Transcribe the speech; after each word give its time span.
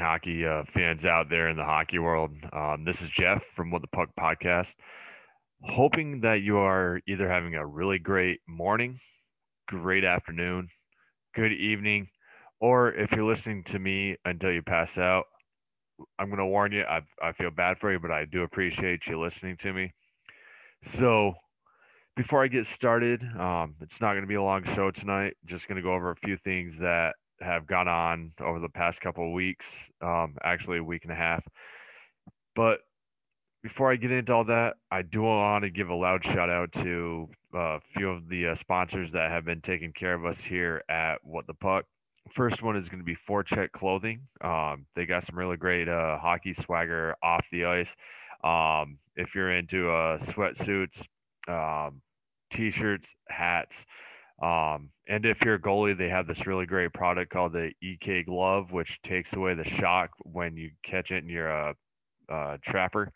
hockey 0.00 0.46
uh, 0.46 0.64
fans 0.72 1.04
out 1.04 1.28
there 1.30 1.48
in 1.48 1.56
the 1.56 1.64
hockey 1.64 1.98
world. 1.98 2.30
Um, 2.52 2.84
this 2.84 3.00
is 3.02 3.08
Jeff 3.08 3.44
from 3.54 3.70
What 3.70 3.82
the 3.82 3.88
Puck 3.88 4.08
podcast. 4.18 4.74
Hoping 5.62 6.22
that 6.22 6.42
you 6.42 6.56
are 6.56 7.00
either 7.06 7.28
having 7.28 7.54
a 7.54 7.66
really 7.66 7.98
great 7.98 8.40
morning, 8.48 8.98
great 9.68 10.04
afternoon, 10.04 10.68
good 11.34 11.52
evening, 11.52 12.08
or 12.60 12.92
if 12.92 13.12
you're 13.12 13.24
listening 13.24 13.62
to 13.64 13.78
me 13.78 14.16
until 14.24 14.50
you 14.50 14.62
pass 14.62 14.98
out, 14.98 15.24
I'm 16.18 16.28
going 16.28 16.38
to 16.38 16.46
warn 16.46 16.72
you, 16.72 16.82
I, 16.82 17.02
I 17.22 17.32
feel 17.32 17.50
bad 17.50 17.78
for 17.78 17.92
you, 17.92 17.98
but 17.98 18.10
I 18.10 18.24
do 18.24 18.42
appreciate 18.42 19.06
you 19.06 19.20
listening 19.20 19.58
to 19.58 19.72
me. 19.72 19.92
So, 20.84 21.34
before 22.16 22.42
I 22.42 22.48
get 22.48 22.66
started, 22.66 23.22
um, 23.38 23.76
it's 23.80 24.00
not 24.00 24.12
going 24.12 24.22
to 24.22 24.26
be 24.26 24.34
a 24.34 24.42
long 24.42 24.64
show 24.64 24.90
tonight. 24.90 25.36
Just 25.44 25.68
going 25.68 25.76
to 25.76 25.82
go 25.82 25.94
over 25.94 26.10
a 26.10 26.16
few 26.16 26.36
things 26.38 26.78
that 26.78 27.14
have 27.40 27.66
gone 27.66 27.88
on 27.88 28.32
over 28.40 28.58
the 28.58 28.68
past 28.68 29.00
couple 29.00 29.26
of 29.26 29.32
weeks, 29.32 29.66
um, 30.02 30.36
actually 30.42 30.78
a 30.78 30.84
week 30.84 31.04
and 31.04 31.12
a 31.12 31.16
half. 31.16 31.44
But 32.54 32.80
before 33.62 33.92
I 33.92 33.96
get 33.96 34.10
into 34.10 34.32
all 34.32 34.44
that, 34.44 34.74
I 34.90 35.02
do 35.02 35.22
want 35.22 35.64
to 35.64 35.70
give 35.70 35.88
a 35.88 35.94
loud 35.94 36.24
shout 36.24 36.50
out 36.50 36.72
to 36.72 37.28
uh, 37.54 37.58
a 37.58 37.80
few 37.94 38.10
of 38.10 38.28
the 38.28 38.48
uh, 38.48 38.54
sponsors 38.54 39.12
that 39.12 39.30
have 39.30 39.44
been 39.44 39.60
taking 39.60 39.92
care 39.92 40.14
of 40.14 40.24
us 40.24 40.42
here 40.42 40.82
at 40.88 41.16
What 41.22 41.46
the 41.46 41.54
Puck. 41.54 41.84
First 42.34 42.62
one 42.62 42.76
is 42.76 42.88
going 42.88 43.00
to 43.00 43.04
be 43.04 43.16
Forecheck 43.28 43.72
Clothing. 43.72 44.22
Um, 44.40 44.86
they 44.94 45.04
got 45.04 45.26
some 45.26 45.36
really 45.36 45.56
great 45.56 45.88
uh, 45.88 46.18
hockey 46.18 46.54
swagger 46.54 47.16
off 47.22 47.44
the 47.50 47.64
ice. 47.64 47.94
Um, 48.44 48.98
if 49.16 49.34
you're 49.34 49.52
into 49.52 49.90
uh, 49.90 50.18
sweatsuits, 50.18 51.06
um, 51.48 52.00
t-shirts, 52.52 53.08
hats, 53.28 53.84
um, 54.40 54.90
and 55.06 55.26
if 55.26 55.44
you're 55.44 55.56
a 55.56 55.60
goalie, 55.60 55.96
they 55.96 56.08
have 56.08 56.26
this 56.26 56.46
really 56.46 56.66
great 56.66 56.92
product 56.92 57.32
called 57.32 57.52
the 57.52 57.72
EK 57.82 58.24
Glove, 58.24 58.72
which 58.72 59.00
takes 59.02 59.32
away 59.34 59.54
the 59.54 59.64
shock 59.64 60.10
when 60.22 60.56
you 60.56 60.70
catch 60.82 61.10
it 61.10 61.22
in 61.22 61.28
your 61.28 61.70
uh, 61.70 61.72
uh, 62.32 62.56
trapper. 62.64 63.12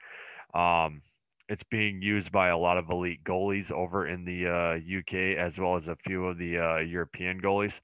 Um, 0.55 1.03
it's 1.49 1.63
being 1.71 2.03
used 2.03 2.33
by 2.33 2.49
a 2.49 2.59
lot 2.59 2.79
of 2.79 2.91
elite 2.91 3.23
goalies 3.25 3.71
over 3.71 4.07
in 4.07 4.25
the 4.25 4.47
uh, 4.47 4.99
UK, 4.99 5.39
as 5.39 5.59
well 5.59 5.77
as 5.77 5.89
a 5.89 5.97
few 6.05 6.27
of 6.27 6.39
the 6.39 6.59
uh, 6.59 6.79
European 6.79 7.41
goalies. 7.41 7.79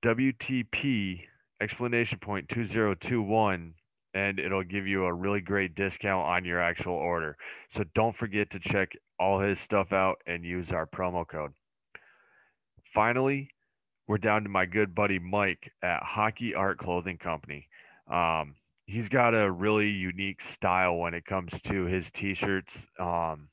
WTP 0.03 1.21
explanation 1.61 2.17
point 2.19 2.49
2021 2.49 3.75
and 4.13 4.39
it'll 4.39 4.63
give 4.63 4.87
you 4.87 5.05
a 5.05 5.13
really 5.13 5.39
great 5.39 5.75
discount 5.75 6.27
on 6.27 6.43
your 6.43 6.61
actual 6.61 6.95
order. 6.95 7.37
So 7.73 7.83
don't 7.95 8.15
forget 8.15 8.49
to 8.51 8.59
check 8.59 8.93
all 9.19 9.39
his 9.39 9.59
stuff 9.59 9.93
out 9.93 10.17
and 10.25 10.43
use 10.43 10.71
our 10.71 10.85
promo 10.85 11.25
code. 11.25 11.53
Finally, 12.93 13.49
we're 14.07 14.17
down 14.17 14.43
to 14.43 14.49
my 14.49 14.65
good 14.65 14.93
buddy 14.93 15.19
Mike 15.19 15.71
at 15.81 16.03
Hockey 16.03 16.53
Art 16.53 16.77
Clothing 16.77 17.17
Company. 17.17 17.67
Um, 18.11 18.55
he's 18.85 19.07
got 19.07 19.33
a 19.33 19.49
really 19.49 19.89
unique 19.89 20.41
style 20.41 20.97
when 20.97 21.13
it 21.13 21.25
comes 21.25 21.53
to 21.63 21.85
his 21.85 22.11
t-shirts. 22.11 22.87
Um, 22.99 23.47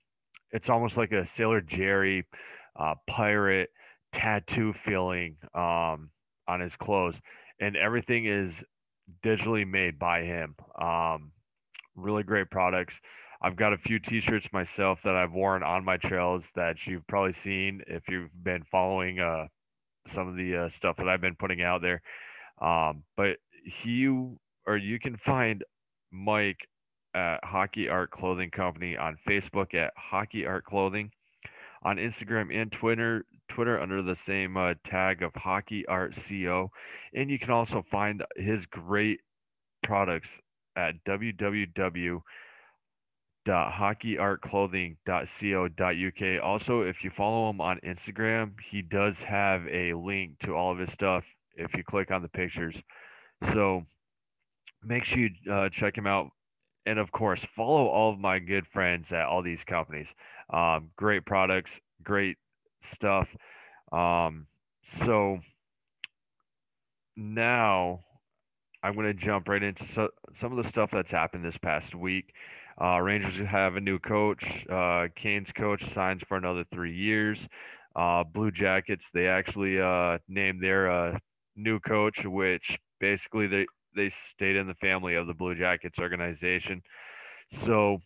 it's 0.50 0.69
almost 0.69 0.97
like 0.97 1.12
a 1.12 1.25
Sailor 1.25 1.60
Jerry 1.60 2.27
uh, 2.77 2.94
pirate 3.06 3.71
tattoo 4.12 4.72
feeling 4.84 5.37
um, 5.54 6.10
on 6.48 6.60
his 6.60 6.75
clothes, 6.75 7.16
and 7.60 7.77
everything 7.77 8.27
is 8.27 8.65
digitally 9.24 9.66
made 9.66 9.98
by 9.98 10.22
him. 10.22 10.57
Um, 10.80 11.33
really 11.95 12.24
great 12.24 12.51
products. 12.51 13.01
I've 13.41 13.57
got 13.57 13.73
a 13.73 13.79
few 13.79 14.01
T-shirts 14.01 14.49
myself 14.53 15.03
that 15.03 15.15
I've 15.15 15.33
worn 15.33 15.63
on 15.63 15.85
my 15.85 15.97
trails 15.97 16.45
that 16.57 16.87
you've 16.87 17.07
probably 17.07 17.33
seen 17.33 17.83
if 17.87 18.03
you've 18.09 18.31
been 18.43 18.65
following 18.71 19.21
uh, 19.21 19.47
some 20.09 20.27
of 20.27 20.37
the 20.37 20.65
uh, 20.65 20.69
stuff 20.69 20.97
that 20.97 21.09
I've 21.09 21.21
been 21.21 21.37
putting 21.37 21.63
out 21.63 21.81
there. 21.81 22.03
Um, 22.61 23.05
but 23.17 23.37
he 23.65 24.09
or 24.67 24.77
you 24.77 24.99
can 24.99 25.17
find 25.17 25.63
Mike 26.11 26.67
at 27.15 27.45
Hockey 27.45 27.89
Art 27.89 28.11
Clothing 28.11 28.51
Company 28.51 28.97
on 28.97 29.17
Facebook 29.29 29.73
at 29.73 29.93
Hockey 29.97 30.45
Art 30.45 30.65
Clothing, 30.65 31.13
on 31.85 31.97
Instagram 31.97 32.53
and 32.53 32.73
Twitter 32.73 33.25
Twitter 33.49 33.81
under 33.81 34.03
the 34.03 34.17
same 34.17 34.57
uh, 34.57 34.75
tag 34.85 35.23
of 35.23 35.33
Hockey 35.37 35.87
Art 35.87 36.15
Co. 36.17 36.71
And 37.15 37.31
you 37.31 37.39
can 37.39 37.51
also 37.51 37.85
find 37.89 38.25
his 38.37 38.67
great 38.67 39.21
products 39.85 40.29
at 40.77 41.05
www 41.05 42.21
hockeyartclothing.co.uk. 43.53 46.45
Also, 46.45 46.83
if 46.83 47.04
you 47.04 47.10
follow 47.10 47.50
him 47.50 47.60
on 47.60 47.78
Instagram, 47.84 48.53
he 48.71 48.83
does 48.83 49.22
have 49.22 49.66
a 49.68 49.92
link 49.95 50.39
to 50.41 50.54
all 50.54 50.72
of 50.72 50.78
his 50.78 50.92
stuff 50.92 51.24
if 51.56 51.74
you 51.74 51.84
click 51.84 52.10
on 52.10 52.22
the 52.22 52.28
pictures. 52.28 52.83
So 53.53 53.84
make 54.83 55.04
sure 55.04 55.18
you 55.18 55.30
uh, 55.50 55.68
check 55.68 55.97
him 55.97 56.06
out. 56.06 56.30
And 56.86 56.98
of 56.98 57.12
course, 57.12 57.47
follow 57.54 57.86
all 57.86 58.12
of 58.12 58.18
my 58.18 58.39
good 58.39 58.66
friends 58.66 59.12
at 59.12 59.27
all 59.27 59.42
these 59.42 59.65
companies. 59.65 60.09
Um, 60.51 60.91
great 60.97 61.27
products, 61.27 61.80
great 62.03 62.39
stuff. 62.83 63.28
Um, 63.92 64.47
so 64.84 65.41
now 67.16 68.01
I'm 68.83 68.94
going 68.94 69.06
to 69.06 69.15
jump 69.15 69.48
right 69.48 69.62
into 69.62 69.84
so, 69.84 70.09
some 70.39 70.56
of 70.56 70.62
the 70.62 70.68
stuff 70.68 70.91
that's 70.92 71.10
happened 71.10 71.44
this 71.44 71.59
past 71.59 71.94
week. 71.94 72.33
Uh, 72.80 73.01
Rangers 73.01 73.45
have 73.47 73.77
a 73.77 73.80
new 73.80 73.98
coach. 73.98 74.65
Uh, 74.71 75.09
Canes 75.16 75.53
coach 75.53 75.89
signs 75.89 76.22
for 76.22 76.36
another 76.36 76.65
three 76.72 76.95
years. 76.95 77.48
Uh, 77.97 78.22
Blue 78.22 78.51
Jackets, 78.51 79.09
they 79.13 79.27
actually 79.27 79.80
uh, 79.80 80.19
named 80.28 80.63
their 80.63 80.91
uh, 80.91 81.19
new 81.57 81.80
coach, 81.80 82.25
which 82.25 82.78
basically 83.01 83.48
they, 83.48 83.66
they 83.97 84.10
stayed 84.10 84.54
in 84.54 84.69
the 84.69 84.75
family 84.75 85.16
of 85.16 85.27
the 85.27 85.34
Blue 85.34 85.57
Jackets 85.57 85.98
organization. 85.98 86.83
So 87.65 87.98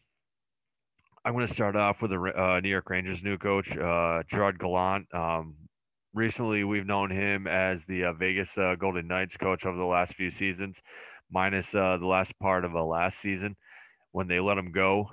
I'm 1.25 1.35
going 1.35 1.47
to 1.47 1.53
start 1.53 1.77
off 1.77 2.01
with 2.01 2.13
the 2.13 2.19
uh, 2.19 2.61
New 2.61 2.71
York 2.71 2.89
Rangers 2.89 3.23
new 3.23 3.37
coach, 3.37 3.71
uh, 3.77 4.23
Gerard 4.31 4.59
Gallant. 4.59 5.13
Um, 5.15 5.57
recently, 6.15 6.65
we've 6.65 6.87
known 6.87 7.11
him 7.11 7.47
as 7.47 7.85
the 7.85 8.05
uh, 8.05 8.13
Vegas 8.15 8.57
uh, 8.57 8.77
Golden 8.79 9.07
Knights 9.07 9.37
coach 9.37 9.67
over 9.67 9.77
the 9.77 9.85
last 9.85 10.15
few 10.15 10.31
seasons, 10.31 10.79
minus 11.31 11.75
uh, 11.75 11.99
the 11.99 12.07
last 12.07 12.39
part 12.39 12.65
of 12.65 12.73
the 12.73 12.83
last 12.83 13.21
season 13.21 13.57
when 14.13 14.29
they 14.29 14.41
let 14.41 14.59
him 14.59 14.73
go. 14.73 15.11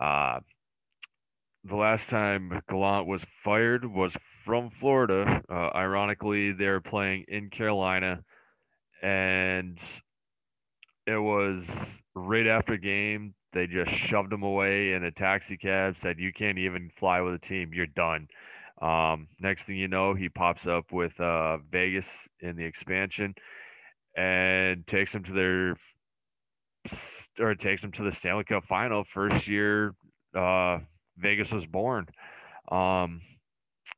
Uh, 0.00 0.40
the 1.64 1.76
last 1.76 2.08
time 2.08 2.62
Gallant 2.68 3.06
was 3.06 3.24
fired 3.42 3.84
was 3.84 4.16
from 4.44 4.70
Florida. 4.70 5.42
ironically, 5.50 6.52
they're 6.52 6.80
playing 6.80 7.24
in 7.28 7.50
Carolina, 7.50 8.22
and 9.02 9.80
it 11.06 11.18
was 11.18 11.66
right 12.14 12.46
after 12.46 12.76
game 12.76 13.34
they 13.56 13.66
just 13.66 13.90
shoved 13.90 14.32
him 14.32 14.42
away 14.42 14.92
in 14.92 15.02
a 15.04 15.10
taxi 15.10 15.56
cab, 15.56 15.96
said, 15.98 16.18
You 16.18 16.30
can't 16.30 16.58
even 16.58 16.90
fly 16.98 17.22
with 17.22 17.34
a 17.34 17.38
team. 17.38 17.72
You're 17.72 17.86
done. 17.86 18.28
Um, 18.82 19.28
next 19.40 19.64
thing 19.64 19.76
you 19.76 19.88
know, 19.88 20.12
he 20.12 20.28
pops 20.28 20.66
up 20.66 20.92
with 20.92 21.18
uh, 21.18 21.56
Vegas 21.72 22.06
in 22.40 22.56
the 22.56 22.66
expansion 22.66 23.34
and 24.14 24.86
takes 24.86 25.12
them 25.12 25.24
to 25.24 25.32
their 25.32 25.76
or 27.40 27.54
takes 27.54 27.82
them 27.82 27.92
to 27.92 28.04
the 28.04 28.12
Stanley 28.12 28.44
Cup 28.44 28.64
final. 28.64 29.04
First 29.04 29.48
year 29.48 29.94
uh, 30.34 30.78
Vegas 31.16 31.52
was 31.52 31.66
born. 31.66 32.06
Um, 32.70 33.22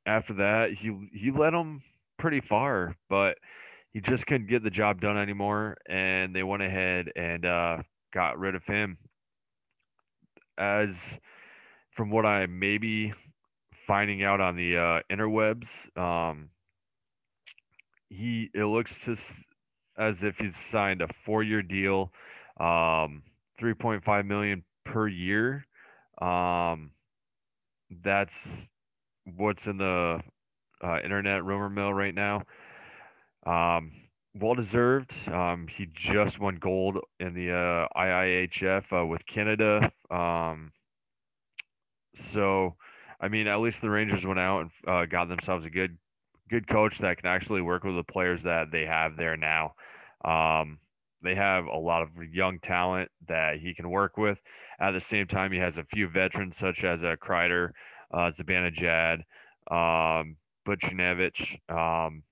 after 0.07 0.35
that, 0.35 0.73
he 0.73 1.09
he 1.13 1.31
led 1.31 1.53
them 1.53 1.83
pretty 2.19 2.41
far, 2.41 2.97
but 3.09 3.37
he 3.93 4.01
just 4.01 4.27
couldn't 4.27 4.49
get 4.49 4.63
the 4.63 4.71
job 4.71 5.01
done 5.01 5.17
anymore, 5.17 5.77
and 5.89 6.35
they 6.35 6.43
went 6.43 6.63
ahead 6.63 7.11
and 7.17 7.45
uh, 7.45 7.79
got 8.13 8.39
rid 8.39 8.55
of 8.55 8.65
him 8.65 8.99
as 10.59 11.19
from 11.93 12.11
what 12.11 12.27
I 12.27 12.47
maybe 12.47 13.15
finding 13.87 14.23
out 14.23 14.41
on 14.41 14.57
the 14.57 14.77
uh, 14.77 15.01
interwebs, 15.11 15.69
um, 15.97 16.51
he 18.11 18.51
it 18.55 18.65
looks 18.65 18.99
to 19.05 19.17
as 19.97 20.23
if 20.23 20.37
he's 20.39 20.57
signed 20.57 21.03
a 21.03 21.09
four-year 21.25 21.63
deal, 21.63 22.13
um, 22.61 23.23
3.5 23.61 24.27
million 24.27 24.65
per 24.85 25.09
year. 25.09 25.67
Um, 26.21 26.91
that's 27.91 28.69
what's 29.37 29.67
in 29.67 29.79
the 29.79 30.21
uh, 30.83 30.99
internet 31.03 31.45
rumor 31.45 31.69
mill 31.69 31.93
right 31.93 32.15
now. 32.15 32.43
Um, 33.47 33.93
well 34.35 34.55
deserved. 34.55 35.13
Um, 35.29 35.67
he 35.69 35.87
just 35.93 36.39
won 36.39 36.57
gold 36.57 36.99
in 37.19 37.35
the 37.35 37.53
uh, 37.53 37.99
IIHF 37.99 38.85
uh, 38.93 39.07
with 39.07 39.27
Canada. 39.27 39.91
Um, 40.11 40.73
so, 42.33 42.77
I 43.21 43.29
mean, 43.29 43.47
at 43.47 43.61
least 43.61 43.81
the 43.81 43.91
Rangers 43.91 44.27
went 44.27 44.39
out 44.39 44.61
and 44.61 44.71
uh, 44.87 45.07
got 45.07 45.29
themselves 45.29 45.65
a 45.65 45.71
good, 45.71 45.97
good 46.49 46.69
coach 46.69 46.99
that 46.99 47.19
can 47.19 47.27
actually 47.27 47.63
work 47.63 47.85
with 47.85 47.97
the 47.97 48.05
players 48.05 48.43
that 48.43 48.71
they 48.71 48.85
have 48.87 49.17
there 49.17 49.37
now. 49.37 49.75
Um, 50.25 50.79
they 51.23 51.35
have 51.35 51.65
a 51.65 51.79
lot 51.79 52.03
of 52.03 52.09
young 52.33 52.59
talent 52.61 53.11
that 53.29 53.59
he 53.61 53.75
can 53.75 53.91
work 53.91 54.17
with. 54.17 54.39
At 54.81 54.93
the 54.93 55.01
same 55.01 55.27
time, 55.27 55.53
he 55.53 55.59
has 55.59 55.77
a 55.77 55.85
few 55.85 56.09
veterans 56.09 56.57
such 56.57 56.85
as 56.85 57.03
uh, 57.03 57.17
Kreider, 57.21 57.71
uh, 58.13 58.31
Zibanejad, 58.31 59.23
um, 59.71 60.37
Buchnevich, 60.67 61.59
um, 61.69 62.23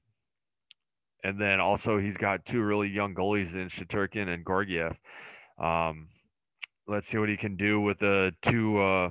and 1.24 1.40
then 1.40 1.58
also 1.58 1.98
he's 1.98 2.16
got 2.16 2.44
two 2.44 2.62
really 2.62 2.88
young 2.88 3.14
goalies 3.14 3.52
in 3.52 3.68
Shesterkin 3.68 4.28
and 4.28 4.44
Georgiev. 4.46 4.96
Um, 5.58 6.08
let's 6.86 7.08
see 7.08 7.18
what 7.18 7.28
he 7.28 7.36
can 7.36 7.56
do 7.56 7.80
with 7.80 7.98
the 7.98 8.30
two 8.42 8.78
uh, 8.78 9.10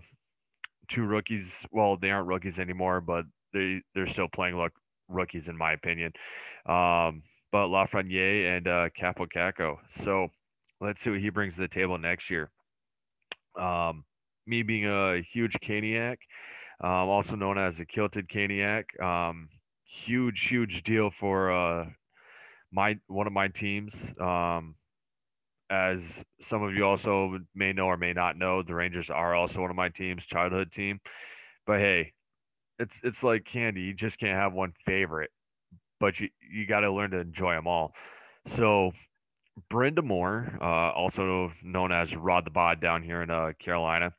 two 0.90 1.04
rookies. 1.04 1.66
Well, 1.72 1.98
they 1.98 2.12
aren't 2.12 2.28
rookies 2.28 2.60
anymore, 2.60 3.02
but 3.02 3.26
they 3.54 3.82
they're 3.94 4.08
still 4.08 4.30
playing 4.34 4.56
like 4.56 4.72
rookies 5.10 5.50
in 5.50 5.58
my 5.58 5.74
opinion. 5.74 6.14
Um, 6.66 7.24
but 7.56 7.70
Lafreniere 7.70 8.58
and 8.58 8.68
uh, 8.68 8.90
Kaapo 9.00 9.28
Kakko. 9.34 9.78
So 10.04 10.28
let's 10.82 11.02
see 11.02 11.10
what 11.12 11.22
he 11.22 11.30
brings 11.30 11.56
to 11.56 11.62
the 11.62 11.70
table 11.70 11.98
next 11.98 12.30
year. 12.30 12.52
Um, 13.58 14.04
me 14.46 14.62
being 14.62 14.86
a 14.86 15.22
huge 15.22 15.54
Caniac, 15.64 16.18
um, 16.84 17.08
also 17.08 17.38
known 17.38 17.58
as 17.58 17.80
a 17.80 17.86
kilted 17.86 18.28
Caniac, 18.28 19.02
um, 19.02 19.48
huge, 19.86 20.50
huge 20.50 20.84
deal 20.84 21.10
for 21.10 21.50
uh, 21.50 21.86
my 22.74 22.98
one 23.08 23.26
of 23.26 23.32
my 23.32 23.48
teams. 23.48 23.96
Um, 24.20 24.76
as 25.70 26.26
some 26.42 26.62
of 26.62 26.74
you 26.74 26.86
also 26.86 27.40
may 27.56 27.72
know 27.72 27.86
or 27.86 27.96
may 27.96 28.12
not 28.12 28.38
know, 28.38 28.64
the 28.64 28.76
Rangers 28.76 29.10
are 29.10 29.34
also 29.34 29.62
one 29.62 29.70
of 29.70 29.78
my 29.78 29.88
teams, 29.88 30.26
childhood 30.26 30.74
team. 30.74 31.00
But 31.66 31.80
hey, 31.80 32.12
it's 32.80 33.00
it's 33.02 33.24
like 33.24 33.46
candy. 33.46 33.84
You 33.84 33.94
just 33.94 34.20
can't 34.20 34.38
have 34.38 34.52
one 34.52 34.74
favorite, 34.86 35.32
but 36.00 36.20
you 36.20 36.30
you 36.52 36.66
got 36.66 36.82
to 36.82 36.92
learn 36.92 37.12
to 37.12 37.20
enjoy 37.20 37.54
them 37.54 37.68
all. 37.68 37.94
So, 38.48 38.92
Brind'Amour, 39.72 40.62
uh, 40.62 40.92
also 40.92 41.52
known 41.64 41.92
as 41.92 42.16
Rod 42.16 42.46
the 42.46 42.52
Bod 42.52 42.82
down 42.82 43.04
here 43.04 43.22
in 43.22 43.30
uh, 43.30 43.54
Carolina, 43.60 44.14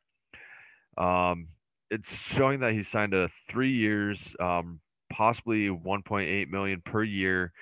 um, 0.99 1.49
it's 1.91 2.13
showing 2.13 2.61
that 2.61 2.73
he 2.73 2.83
signed 2.83 3.15
a 3.15 3.29
three 3.49 3.73
years, 3.73 4.35
um, 4.41 4.81
possibly 5.13 5.69
1.8 5.69 6.51
million 6.51 6.83
per 6.85 7.03
year, 7.03 7.53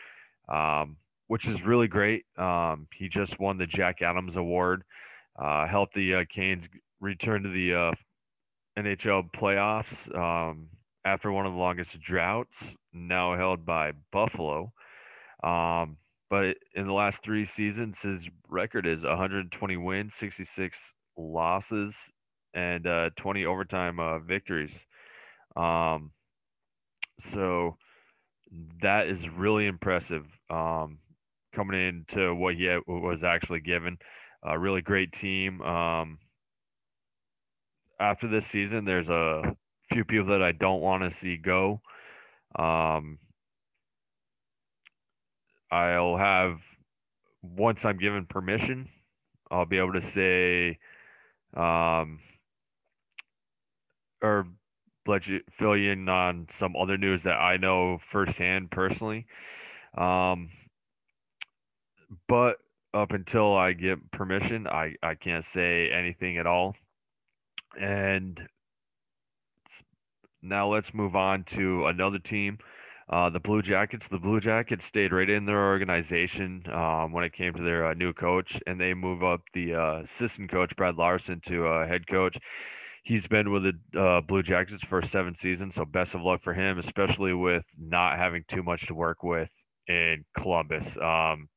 um, 0.49 0.97
which 1.27 1.47
is 1.47 1.63
really 1.63 1.89
great. 1.89 2.25
Um, 2.39 2.87
he 2.95 3.09
just 3.09 3.39
won 3.39 3.59
the 3.59 3.67
Jack 3.67 4.01
Adams 4.03 4.37
Award, 4.37 4.85
uh, 5.39 5.67
helped 5.67 5.95
the 5.95 6.15
uh, 6.15 6.25
Canes 6.33 6.67
return 7.01 7.43
to 7.43 7.51
the 7.51 7.75
uh, 7.75 7.93
NHL 8.79 9.31
playoffs 9.33 10.15
um, 10.17 10.69
after 11.05 11.31
one 11.31 11.47
of 11.47 11.53
the 11.53 11.59
longest 11.59 12.01
droughts, 12.01 12.75
now 12.93 13.37
held 13.37 13.67
by 13.67 13.93
Buffalo. 14.13 14.73
Um, 15.43 15.99
but 16.31 16.57
in 16.75 16.87
the 16.87 16.93
last 16.93 17.23
three 17.23 17.45
seasons, 17.45 18.01
his 18.01 18.29
record 18.49 18.87
is 18.87 19.05
120 19.05 19.77
wins, 19.77 20.15
66 20.15 20.79
losses, 21.17 21.95
and 22.55 22.87
uh, 22.87 23.11
20 23.17 23.45
overtime 23.45 24.01
uh, 24.01 24.19
victories. 24.19 24.73
Um, 25.57 26.13
so 27.21 27.77
that 28.83 29.09
is 29.09 29.29
really 29.29 29.67
impressive. 29.67 30.27
Um, 30.51 30.99
coming 31.55 31.81
into 31.81 32.35
what 32.35 32.55
he 32.55 32.77
was 32.87 33.23
actually 33.23 33.61
given, 33.61 33.99
a 34.43 34.59
really 34.59 34.83
great 34.83 35.13
team. 35.13 35.61
Um, 35.61 36.19
after 38.01 38.29
this 38.29 38.47
season, 38.47 38.85
there's 38.85 39.09
a 39.09 39.57
few 39.93 40.05
people 40.05 40.27
that 40.27 40.43
I 40.43 40.53
don't 40.53 40.81
want 40.81 41.03
to 41.03 41.17
see 41.17 41.37
go. 41.37 41.81
Um, 42.57 43.19
I'll 45.71 46.17
have 46.17 46.61
once 47.43 47.85
I'm 47.85 47.99
given 47.99 48.27
permission, 48.27 48.89
I'll 49.51 49.67
be 49.67 49.79
able 49.79 49.95
to 49.95 50.03
say 50.03 50.79
um, 51.57 52.21
or 54.23 54.47
let 55.07 55.27
you 55.27 55.41
fill 55.59 55.77
you 55.77 55.93
in 55.93 56.09
on 56.09 56.47
some 56.51 56.75
other 56.77 56.97
news 56.97 57.23
that 57.25 57.35
I 57.35 57.57
know 57.57 57.99
firsthand 58.11 58.71
personally. 58.71 59.27
Um, 59.97 60.51
but 62.29 62.57
up 62.95 63.13
until 63.13 63.55
I 63.57 63.73
get 63.73 64.11
permission, 64.13 64.67
I, 64.67 64.95
I 65.03 65.15
can't 65.15 65.45
say 65.45 65.91
anything 65.91 66.39
at 66.39 66.47
all. 66.47 66.75
And 67.79 68.41
now 70.45 70.73
let's 70.73 70.95
move 70.95 71.17
on 71.17 71.45
to 71.45 71.87
another 71.87 72.19
team. 72.19 72.59
Uh, 73.09 73.29
the 73.29 73.41
Blue 73.41 73.61
Jackets. 73.61 74.09
The 74.09 74.19
Blue 74.19 74.41
Jackets 74.41 74.85
stayed 74.85 75.13
right 75.13 75.29
in 75.29 75.45
their 75.45 75.63
organization 75.67 76.65
um, 76.73 77.13
when 77.13 77.25
it 77.25 77.35
came 77.35 77.53
to 77.53 77.63
their 77.63 77.87
uh, 77.87 77.95
new 77.95 78.13
coach, 78.13 78.59
and 78.67 78.81
they 78.81 78.95
move 78.95 79.23
up 79.23 79.43
the 79.53 79.75
uh, 79.75 80.03
assistant 80.05 80.51
coach 80.51 80.75
Brad 80.75 80.97
Larsen 80.97 81.41
to 81.47 81.65
head 81.87 82.07
coach 82.07 82.39
he's 83.05 83.29
been 83.29 83.53
with 83.53 83.63
the 83.63 84.01
uh, 84.01 84.21
Blue 84.23 84.43
Jackets 84.43 84.83
for 84.83 85.03
seven 85.03 85.37
seasons, 85.37 85.77
so 85.77 85.85
best 85.85 86.15
of 86.15 86.23
luck 86.23 86.43
for 86.43 86.55
him, 86.55 86.79
especially 86.79 87.35
with 87.35 87.65
not 87.79 88.19
having 88.19 88.45
too 88.49 88.63
much 88.63 88.87
to 88.87 88.95
work 88.95 89.23
with 89.23 89.51
in 89.87 90.25
Columbus. 90.37 90.97
Um, 90.97 91.49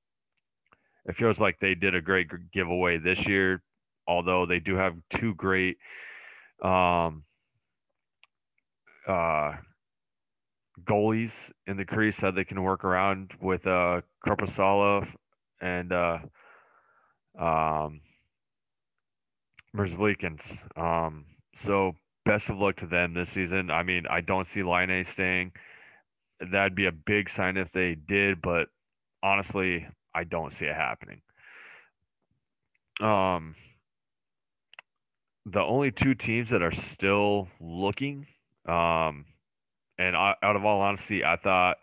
it 1.06 1.15
feels 1.15 1.39
like 1.39 1.58
they 1.60 1.74
did 1.74 1.96
a 1.96 2.01
great 2.01 2.27
giveaway 2.53 2.98
this 2.98 3.25
year, 3.27 3.63
although 4.08 4.46
they 4.46 4.60
do 4.60 4.75
have 4.75 4.96
two 5.10 5.34
great 5.36 5.77
um, 6.62 7.24
uh, 9.07 9.53
goalies 10.83 11.51
in 11.65 11.77
the 11.77 11.85
crease 11.85 12.19
that 12.19 12.35
they 12.35 12.43
can 12.43 12.61
work 12.61 12.83
around 12.83 13.31
with 13.41 13.65
uh, 13.65 14.01
Korpisalo 14.25 15.07
and 15.61 15.91
uh, 15.91 16.19
um. 17.39 18.01
Um, 20.75 21.25
so 21.55 21.93
best 22.25 22.49
of 22.49 22.57
luck 22.57 22.77
to 22.77 22.87
them 22.87 23.13
this 23.13 23.29
season. 23.29 23.69
I 23.69 23.83
mean, 23.83 24.05
I 24.09 24.21
don't 24.21 24.47
see 24.47 24.63
Laine 24.63 25.05
staying. 25.05 25.51
That'd 26.39 26.75
be 26.75 26.85
a 26.85 26.91
big 26.91 27.29
sign 27.29 27.57
if 27.57 27.71
they 27.71 27.95
did, 27.95 28.41
but 28.41 28.67
honestly, 29.23 29.87
I 30.13 30.23
don't 30.23 30.53
see 30.53 30.65
it 30.65 30.75
happening. 30.75 31.21
Um, 32.99 33.55
the 35.45 35.61
only 35.61 35.91
two 35.91 36.15
teams 36.15 36.49
that 36.49 36.61
are 36.61 36.71
still 36.71 37.47
looking, 37.59 38.27
um, 38.67 39.25
and 39.97 40.15
I, 40.15 40.36
out 40.43 40.55
of 40.55 40.65
all 40.65 40.81
honesty, 40.81 41.24
I 41.24 41.38
thought 41.38 41.77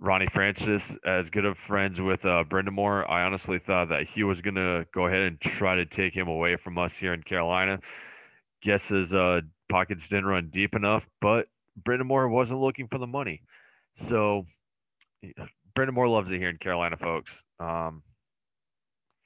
Ronnie 0.00 0.28
Francis, 0.32 0.96
as 1.04 1.30
good 1.30 1.44
of 1.44 1.58
friends 1.58 2.00
with 2.00 2.24
uh, 2.24 2.44
Brind'Amour, 2.48 3.08
I 3.10 3.22
honestly 3.22 3.58
thought 3.58 3.88
that 3.88 4.06
he 4.14 4.22
was 4.22 4.40
going 4.40 4.54
to 4.54 4.86
go 4.94 5.06
ahead 5.06 5.22
and 5.22 5.40
try 5.40 5.74
to 5.76 5.86
take 5.86 6.14
him 6.14 6.28
away 6.28 6.56
from 6.56 6.78
us 6.78 6.96
here 6.96 7.12
in 7.12 7.22
Carolina. 7.22 7.80
Guess 8.62 8.88
his 8.88 9.14
uh, 9.14 9.40
pockets 9.68 10.08
didn't 10.08 10.26
run 10.26 10.50
deep 10.52 10.74
enough, 10.74 11.08
but 11.20 11.46
Brind'Amour 11.82 12.30
wasn't 12.30 12.60
looking 12.60 12.88
for 12.88 12.98
the 12.98 13.06
money. 13.06 13.42
So 14.08 14.46
Brind'Amour 15.76 16.10
loves 16.10 16.30
it 16.30 16.38
here 16.38 16.50
in 16.50 16.58
Carolina, 16.58 16.96
folks. 16.96 17.32
Um, 17.58 18.02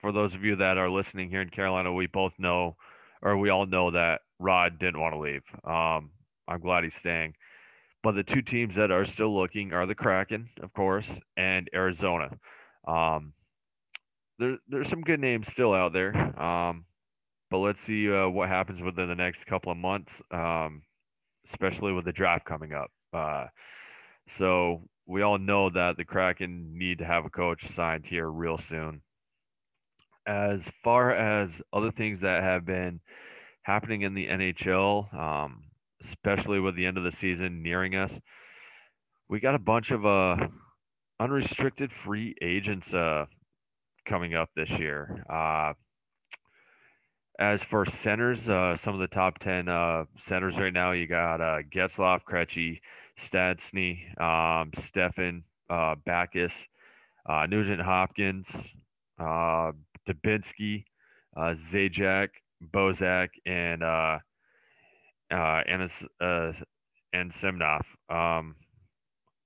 for 0.00 0.12
those 0.12 0.34
of 0.34 0.44
you 0.44 0.56
that 0.56 0.78
are 0.78 0.90
listening 0.90 1.30
here 1.30 1.42
in 1.42 1.50
Carolina, 1.50 1.92
we 1.92 2.06
both 2.06 2.32
know, 2.38 2.76
or 3.22 3.36
we 3.36 3.50
all 3.50 3.66
know 3.66 3.90
that 3.90 4.20
Rod 4.38 4.78
didn't 4.78 5.00
want 5.00 5.14
to 5.14 5.20
leave. 5.20 5.42
Um, 5.64 6.10
I'm 6.48 6.60
glad 6.60 6.84
he's 6.84 6.94
staying. 6.94 7.34
But 8.02 8.12
the 8.12 8.24
two 8.24 8.42
teams 8.42 8.74
that 8.76 8.90
are 8.90 9.04
still 9.04 9.34
looking 9.34 9.72
are 9.72 9.86
the 9.86 9.94
Kraken, 9.94 10.48
of 10.60 10.72
course, 10.72 11.20
and 11.36 11.68
Arizona. 11.72 12.30
Um, 12.86 13.32
there, 14.38 14.58
there's 14.68 14.88
some 14.88 15.02
good 15.02 15.20
names 15.20 15.48
still 15.48 15.72
out 15.72 15.92
there. 15.92 16.14
Um, 16.40 16.84
but 17.50 17.58
let's 17.58 17.80
see 17.80 18.10
uh, 18.10 18.28
what 18.28 18.48
happens 18.48 18.82
within 18.82 19.08
the 19.08 19.14
next 19.14 19.46
couple 19.46 19.70
of 19.70 19.78
months, 19.78 20.20
um, 20.30 20.82
especially 21.48 21.92
with 21.92 22.04
the 22.04 22.12
draft 22.12 22.44
coming 22.44 22.72
up. 22.72 22.90
Uh, 23.12 23.46
so 24.38 24.88
we 25.06 25.22
all 25.22 25.38
know 25.38 25.68
that 25.70 25.96
the 25.96 26.04
Kraken 26.04 26.78
need 26.78 26.98
to 26.98 27.04
have 27.04 27.24
a 27.24 27.30
coach 27.30 27.68
signed 27.68 28.06
here 28.06 28.28
real 28.28 28.58
soon. 28.58 29.02
As 30.26 30.70
far 30.82 31.12
as 31.12 31.60
other 31.72 31.90
things 31.90 32.22
that 32.22 32.42
have 32.42 32.64
been 32.64 33.00
happening 33.62 34.02
in 34.02 34.14
the 34.14 34.28
NHL, 34.28 35.12
um, 35.14 35.64
especially 36.04 36.60
with 36.60 36.76
the 36.76 36.86
end 36.86 36.98
of 36.98 37.04
the 37.04 37.12
season 37.12 37.62
nearing 37.62 37.94
us. 37.94 38.18
We 39.28 39.40
got 39.40 39.54
a 39.54 39.58
bunch 39.58 39.90
of 39.90 40.04
uh, 40.04 40.36
unrestricted 41.18 41.92
free 41.92 42.34
agents 42.42 42.92
uh, 42.92 43.26
coming 44.04 44.34
up 44.34 44.50
this 44.54 44.70
year. 44.70 45.24
Uh, 45.30 45.74
as 47.38 47.62
for 47.62 47.86
centers, 47.86 48.48
uh, 48.48 48.76
some 48.76 48.94
of 48.94 49.00
the 49.00 49.06
top 49.06 49.38
10 49.38 49.68
uh, 49.68 50.04
centers 50.20 50.58
right 50.58 50.72
now, 50.72 50.92
you 50.92 51.06
got 51.06 51.40
uh, 51.40 51.58
Getzlaf, 51.74 52.20
Krejci, 52.30 52.80
Stastny, 53.18 54.20
um, 54.20 54.70
Stefan, 54.78 55.44
uh, 55.70 55.94
Backes, 56.04 56.66
uh, 57.26 57.46
Nugent 57.46 57.80
Hopkins, 57.80 58.68
uh, 59.18 59.72
Dubinsky, 60.08 60.84
uh, 61.36 61.54
Zajac, 61.54 62.28
Bozak, 62.72 63.28
and 63.46 63.82
uh, 65.32 65.62
and 65.66 65.82
uh, 66.20 66.52
and 67.12 67.32
Simnov. 67.32 67.82
Um, 68.08 68.56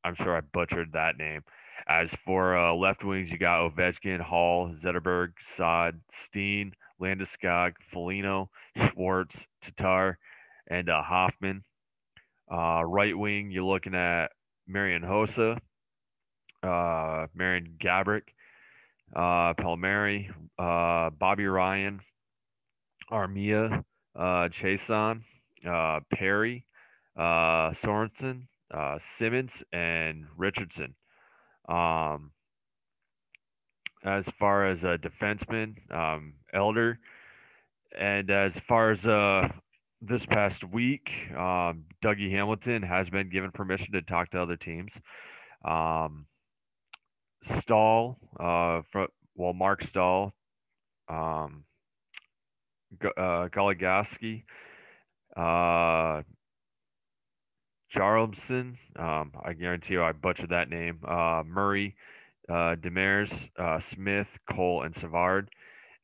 I'm 0.05 0.14
sure 0.14 0.37
I 0.37 0.40
butchered 0.40 0.93
that 0.93 1.16
name. 1.16 1.43
As 1.88 2.11
for 2.25 2.57
uh, 2.57 2.75
left 2.75 3.05
wings, 3.05 3.31
you 3.31 3.38
got 3.38 3.61
Ovechkin, 3.61 4.21
Hall, 4.21 4.73
Zetterberg, 4.83 5.33
Saad, 5.57 6.00
Steen, 6.12 6.73
Landeskog, 7.00 7.75
Foligno, 7.93 8.50
Schwartz, 8.76 9.47
Tatar, 9.62 10.19
and 10.69 10.88
uh, 10.88 11.02
Hoffman. 11.02 11.64
Uh, 12.50 12.83
right 12.85 13.16
wing, 13.16 13.50
you're 13.50 13.64
looking 13.64 13.95
at 13.95 14.28
Marian 14.66 15.02
Hossa, 15.02 15.59
uh, 16.62 17.26
Marian 17.35 17.76
Gaborik, 17.78 18.28
uh, 19.14 19.55
Palmieri, 19.55 20.31
uh, 20.59 21.11
Bobby 21.11 21.47
Ryan, 21.47 22.00
Armia, 23.11 23.85
uh, 24.14 24.49
Chiasson, 24.49 25.23
uh, 25.67 26.01
Perry, 26.13 26.67
uh, 27.17 27.71
Sorensen, 27.73 28.49
uh, 28.73 28.99
Simmons, 29.01 29.63
and 29.73 30.27
Richardson. 30.37 30.95
Um, 31.69 32.33
as 34.05 34.27
far 34.39 34.67
as 34.67 34.85
a 34.85 34.99
defenseman, 34.99 35.77
um, 35.93 36.35
Edler, 36.55 36.99
and 37.99 38.31
as 38.31 38.59
far 38.61 38.93
as 38.93 39.07
uh, 39.07 39.49
this 40.01 40.27
past 40.27 40.63
week, 40.65 41.11
um, 41.31 41.85
Dougie 42.05 42.31
Hamilton 42.31 42.83
has 42.83 43.11
been 43.11 43.31
given 43.31 43.51
permission 43.51 43.93
to 43.93 44.03
talk 44.03 44.31
to 44.31 44.41
other 44.41 44.57
teams. 44.57 44.93
Um, 45.65 46.27
Staal, 47.43 48.19
uh, 48.39 48.83
for, 48.91 49.09
well, 49.35 49.53
Marc 49.53 49.83
Staal, 49.83 50.35
um, 51.09 51.65
uh, 53.03 53.49
Goligoski, 53.49 54.45
uh, 55.37 56.23
Jarlson, 57.95 58.76
um, 58.99 59.33
I 59.45 59.52
guarantee 59.52 59.95
you 59.95 60.02
I 60.02 60.12
butchered 60.12 60.50
that 60.50 60.69
name. 60.69 61.00
Uh, 61.07 61.43
Murray, 61.47 61.95
uh, 62.49 62.76
Demers, 62.76 63.50
uh, 63.59 63.81
Smith, 63.81 64.38
Cole, 64.50 64.83
and 64.83 64.95
Savard. 64.95 65.49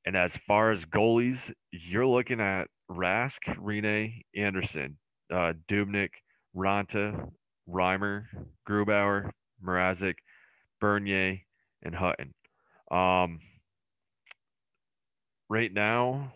And 0.04 0.16
as 0.16 0.36
far 0.48 0.72
as 0.72 0.84
goalies, 0.84 1.52
you're 1.70 2.06
looking 2.06 2.40
at 2.40 2.68
Rask, 2.90 3.38
Rinne, 3.56 4.22
Anderson, 4.36 4.98
uh, 5.32 5.52
Dubnyk, 5.70 6.10
Raanta, 6.56 7.30
Reimer, 7.68 8.24
Grubauer, 8.68 9.30
Mrazek, 9.64 10.16
Bernier, 10.80 11.38
and 11.82 11.94
Hutton. 11.94 12.34
Um, 12.90 13.40
right 15.48 15.72
now, 15.72 16.32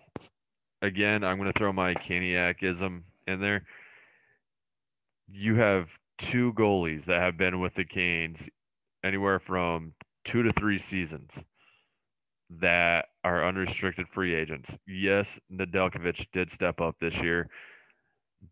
again, 0.87 1.25
I'm 1.25 1.39
going 1.39 1.53
to 1.53 1.59
throw 1.59 1.73
my 1.73 1.95
Caniacism 1.95 3.03
in 3.27 3.41
there. 3.41 3.65
You 5.29 5.57
have 5.57 5.89
two 6.19 6.53
goalies 6.55 7.05
that 7.07 7.21
have 7.21 7.37
been 7.37 7.61
with 7.61 7.75
the 7.75 7.85
Canes 7.85 8.49
anywhere 9.05 9.39
from 9.39 9.93
two 10.25 10.43
to 10.43 10.53
three 10.53 10.79
seasons 10.79 11.31
that 12.49 13.07
are 13.25 13.47
unrestricted 13.47 14.07
free 14.09 14.35
agents. 14.35 14.71
Yes, 14.87 15.39
Nedeljkovic 15.53 16.27
did 16.33 16.51
step 16.51 16.81
up 16.81 16.97
this 17.01 17.17
year, 17.21 17.49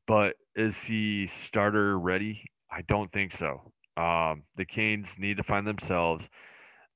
but 0.06 0.34
is 0.56 0.76
he 0.84 1.28
starter 1.28 1.98
ready? 1.98 2.42
I 2.70 2.82
don't 2.82 3.12
think 3.12 3.32
so. 3.32 3.72
Um, 3.96 4.42
the 4.56 4.64
Canes 4.64 5.14
need 5.16 5.36
to 5.36 5.44
find 5.44 5.66
themselves 5.66 6.28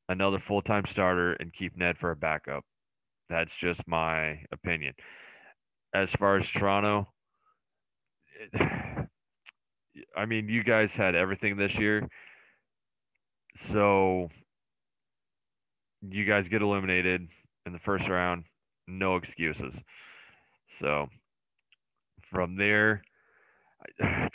another 0.08 0.40
full 0.40 0.62
time 0.62 0.86
starter 0.86 1.34
and 1.34 1.52
keep 1.52 1.76
Ned 1.76 1.98
for 1.98 2.10
a 2.10 2.16
backup. 2.16 2.64
That's 3.28 3.54
just 3.54 3.86
my 3.86 4.40
opinion. 4.50 4.94
As 5.98 6.12
far 6.12 6.36
as 6.36 6.48
Toronto, 6.48 7.08
I 10.16 10.26
mean, 10.26 10.48
you 10.48 10.62
guys 10.62 10.94
had 10.94 11.16
everything 11.16 11.56
this 11.56 11.76
year. 11.76 12.08
So 13.56 14.28
you 16.00 16.24
guys 16.24 16.48
get 16.48 16.62
eliminated 16.62 17.26
in 17.66 17.72
the 17.72 17.80
first 17.80 18.08
round. 18.08 18.44
No 18.86 19.16
excuses. 19.16 19.74
So 20.78 21.08
from 22.30 22.56
there, 22.56 23.02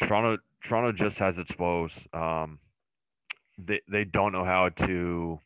Toronto 0.01 0.39
Toronto 0.65 0.91
just 0.91 1.17
has 1.19 1.37
its 1.37 1.57
woes. 1.57 1.93
Um, 2.11 2.59
they 3.57 3.79
they 3.89 4.03
don't 4.03 4.33
know 4.33 4.43
how 4.43 4.67
to 4.85 5.39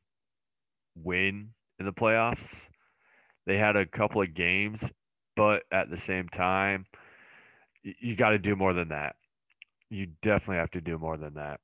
win 0.95 1.49
in 1.77 1.85
the 1.85 1.93
playoffs. 1.93 2.55
They 3.45 3.57
had 3.57 3.75
a 3.75 3.85
couple 3.85 4.23
of 4.23 4.33
games, 4.33 4.81
but 5.37 5.63
at 5.71 5.89
the 5.89 5.97
same 5.97 6.27
time, 6.27 6.87
you, 7.83 8.15
got 8.15 8.31
to 8.31 8.39
do 8.39 8.55
more 8.55 8.73
than 8.73 8.89
that. 8.89 9.15
You 9.89 10.07
definitely 10.23 10.57
have 10.57 10.71
to 10.71 10.81
do 10.81 10.97
more 10.97 11.15
than 11.15 11.35
that. 11.35 11.61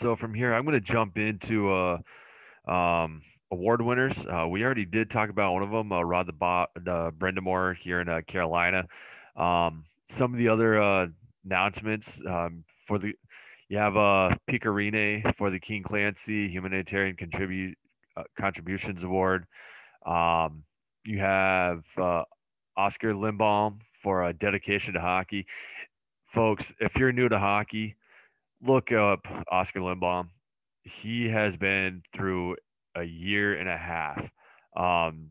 So 0.00 0.16
from 0.16 0.34
here, 0.34 0.52
I'm 0.52 0.64
going 0.64 0.74
to 0.74 0.80
jump 0.80 1.18
into 1.18 1.70
uh, 1.70 1.98
um, 2.68 3.22
award 3.52 3.82
winners. 3.82 4.18
Uh, 4.26 4.48
we 4.48 4.64
already 4.64 4.86
did 4.86 5.10
talk 5.10 5.28
about 5.28 5.52
one 5.52 5.62
of 5.62 5.70
them, 5.70 5.92
uh, 5.92 6.02
Rod 6.02 6.26
the, 6.26 6.32
Bo- 6.32 6.66
the 6.74 7.12
Brind'Amour 7.16 7.76
here 7.76 8.00
in 8.00 8.08
uh, 8.08 8.22
Carolina. 8.26 8.86
Um, 9.36 9.84
some 10.08 10.32
of 10.32 10.38
the 10.38 10.48
other 10.48 10.82
uh, 10.82 11.06
announcements 11.44 12.20
um, 12.26 12.64
for 12.88 12.98
the 12.98 13.12
you 13.68 13.78
have 13.78 13.96
uh, 13.96 14.30
Pekka 14.48 14.66
Rinne 14.66 15.36
for 15.36 15.50
the 15.50 15.58
King 15.58 15.82
Clancy 15.82 16.48
Humanitarian 16.48 17.16
Contribute 17.16 17.76
uh, 18.16 18.22
Contributions 18.38 19.02
Award. 19.02 19.44
Um, 20.06 20.62
you 21.06 21.18
have 21.20 21.84
uh, 21.96 22.22
Oscar 22.76 23.14
Lindblom 23.14 23.78
for 24.02 24.24
a 24.24 24.32
dedication 24.32 24.94
to 24.94 25.00
hockey. 25.00 25.46
Folks, 26.34 26.72
if 26.80 26.96
you're 26.96 27.12
new 27.12 27.28
to 27.28 27.38
hockey, 27.38 27.96
look 28.62 28.92
up 28.92 29.20
Oscar 29.50 29.80
Lindblom. 29.80 30.28
He 30.82 31.28
has 31.28 31.56
been 31.56 32.02
through 32.14 32.56
a 32.94 33.04
year 33.04 33.54
and 33.58 33.68
a 33.68 33.76
half. 33.76 34.22
Um, 34.76 35.30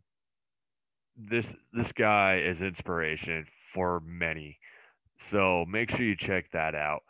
this 1.18 1.54
this 1.72 1.92
guy 1.92 2.40
is 2.40 2.62
inspiration 2.62 3.46
for 3.74 4.02
many. 4.02 4.60
So 5.30 5.66
make 5.68 5.90
sure 5.92 6.06
you 6.06 6.16
check 6.16 6.52
that 6.52 6.76
out. 6.76 7.04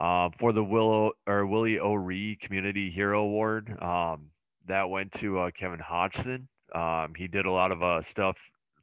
Um, 0.00 0.30
for 0.38 0.52
the 0.52 0.62
Willow 0.62 1.12
or 1.26 1.44
Willie 1.46 1.80
O'Ree 1.80 2.38
Community 2.40 2.88
Hero 2.90 3.22
Award, 3.22 3.76
um, 3.82 4.30
that 4.68 4.88
went 4.88 5.12
to 5.14 5.40
uh, 5.40 5.50
Kevin 5.50 5.80
Hodgson. 5.80 6.48
Um, 6.74 7.14
he 7.16 7.28
did 7.28 7.46
a 7.46 7.50
lot 7.50 7.72
of 7.72 7.82
uh, 7.82 8.02
stuff 8.02 8.36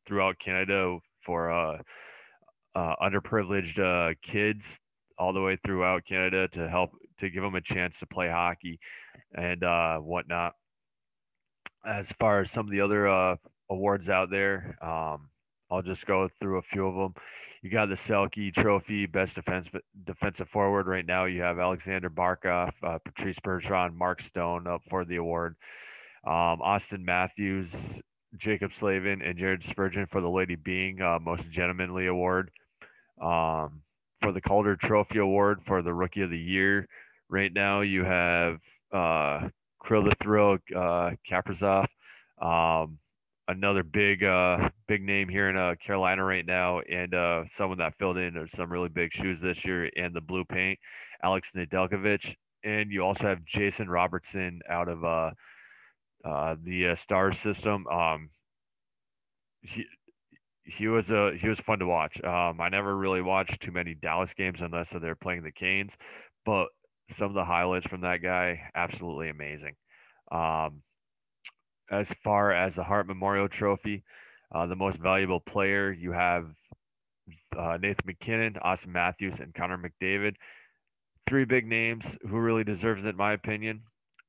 throughout 0.07 0.39
Canada 0.39 0.97
for 1.25 1.51
uh, 1.51 1.77
uh, 2.75 2.95
underprivileged 3.01 3.79
uh, 3.79 4.15
kids 4.21 4.79
all 5.17 5.33
the 5.33 5.41
way 5.41 5.57
throughout 5.65 6.03
Canada 6.07 6.47
to 6.49 6.69
help 6.69 6.91
to 7.19 7.29
give 7.29 7.41
them 7.41 7.55
a 7.55 7.61
chance 7.61 7.99
to 7.99 8.05
play 8.05 8.29
hockey 8.29 8.79
and 9.33 9.63
uh, 9.63 9.97
whatnot. 9.97 10.53
As 11.85 12.11
far 12.19 12.41
as 12.41 12.51
some 12.51 12.65
of 12.65 12.71
the 12.71 12.81
other 12.81 13.07
uh, 13.07 13.35
awards 13.69 14.09
out 14.09 14.29
there, 14.29 14.77
um, 14.81 15.29
I'll 15.71 15.81
just 15.81 16.05
go 16.05 16.27
through 16.39 16.57
a 16.57 16.63
few 16.63 16.87
of 16.87 16.95
them. 16.95 17.21
You 17.61 17.71
got 17.71 17.89
the 17.89 17.95
Selke 17.95 18.53
Trophy, 18.53 19.05
Best 19.05 19.35
Defense 19.35 19.67
Defensive 20.05 20.49
Forward. 20.49 20.87
Right 20.87 21.05
now, 21.05 21.25
you 21.25 21.41
have 21.41 21.57
Alexander 21.57 22.09
Barkov, 22.09 22.71
Patrice 23.03 23.39
Bergeron, 23.43 23.95
Mark 23.95 24.21
Stone 24.21 24.67
up 24.67 24.81
for 24.89 25.05
the 25.05 25.15
award. 25.15 25.55
Um, 26.25 26.59
Auston 26.59 27.03
Matthews, 27.03 27.71
Jaccob 28.37 28.73
Slavin, 28.73 29.21
and 29.21 29.37
Jared 29.37 29.63
Spurgeon 29.63 30.07
for 30.07 30.21
the 30.21 30.29
Lady 30.29 30.55
Byng 30.55 31.01
uh, 31.01 31.19
Most 31.19 31.49
Gentlemanly 31.49 32.07
Award. 32.07 32.51
Um, 33.21 33.81
for 34.25 34.31
the 34.31 34.41
Calder 34.41 34.75
Trophy 34.75 35.19
Award 35.19 35.61
for 35.67 35.83
the 35.83 35.93
Rookie 35.93 36.21
of 36.21 36.31
the 36.31 36.39
Year. 36.39 36.87
Right 37.29 37.53
now, 37.53 37.81
you 37.81 38.03
have 38.03 38.57
uh, 38.91 39.49
Kirill 39.85 40.03
the 40.03 40.15
Thrill 40.21 40.57
uh, 40.75 41.11
Kaprizov, 41.29 41.85
um, 42.41 42.97
another 43.47 43.83
big 43.83 44.23
uh, 44.23 44.69
big 44.87 45.03
name 45.03 45.29
here 45.29 45.49
in 45.49 45.55
uh, 45.55 45.75
Carolina 45.85 46.23
right 46.23 46.45
now, 46.45 46.79
and 46.79 47.13
uh, 47.13 47.43
someone 47.51 47.77
that 47.77 47.93
filled 47.99 48.17
in 48.17 48.47
some 48.55 48.71
really 48.71 48.89
big 48.89 49.13
shoes 49.13 49.39
this 49.41 49.63
year 49.63 49.85
in 49.85 50.11
the 50.11 50.21
blue 50.21 50.43
paint, 50.43 50.79
Alex 51.23 51.51
Nedeljkovic. 51.55 52.35
And 52.63 52.91
you 52.91 53.01
also 53.01 53.27
have 53.27 53.45
Jason 53.45 53.87
Robertson 53.87 54.59
out 54.67 54.89
of 54.89 55.03
uh, 56.25 56.55
the 56.61 56.89
uh, 56.89 56.95
star 56.95 57.31
system. 57.31 57.87
Um, 57.87 58.29
he, 59.61 59.85
he 60.63 60.87
was 60.87 61.11
a 61.11 61.37
he 61.39 61.47
was 61.47 61.59
fun 61.59 61.79
to 61.79 61.85
watch. 61.85 62.21
Um, 62.23 62.59
I 62.59 62.69
never 62.69 62.95
really 62.95 63.21
watched 63.21 63.61
too 63.61 63.71
many 63.71 63.93
Dallas 63.93 64.33
games 64.33 64.61
unless 64.61 64.89
they're 64.89 65.15
playing 65.15 65.43
the 65.43 65.51
Canes, 65.51 65.93
but 66.45 66.67
some 67.11 67.27
of 67.27 67.35
the 67.35 67.45
highlights 67.45 67.87
from 67.87 68.01
that 68.01 68.23
guy 68.23 68.61
absolutely 68.73 69.29
amazing. 69.29 69.75
Um, 70.31 70.81
as 71.91 72.11
far 72.23 72.51
as 72.51 72.75
the 72.75 72.83
Hart 72.83 73.05
Memorial 73.05 73.47
Trophy, 73.47 74.03
uh, 74.53 74.65
the 74.65 74.75
most 74.75 74.97
valuable 74.97 75.39
player 75.39 75.91
you 75.91 76.11
have 76.11 76.47
uh, 77.57 77.77
Nathan 77.79 78.05
MacKinnon, 78.05 78.53
Auston 78.65 78.87
Matthews, 78.87 79.35
and 79.39 79.53
Connor 79.53 79.77
McDavid. 79.77 80.35
Three 81.27 81.45
big 81.45 81.67
names. 81.67 82.17
Who 82.27 82.39
really 82.39 82.63
deserves 82.63 83.05
it, 83.05 83.09
in 83.09 83.17
my 83.17 83.33
opinion? 83.33 83.83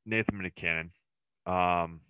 Nathan 0.05 0.41
MacKinnon. 0.41 0.91
Um, 1.47 2.01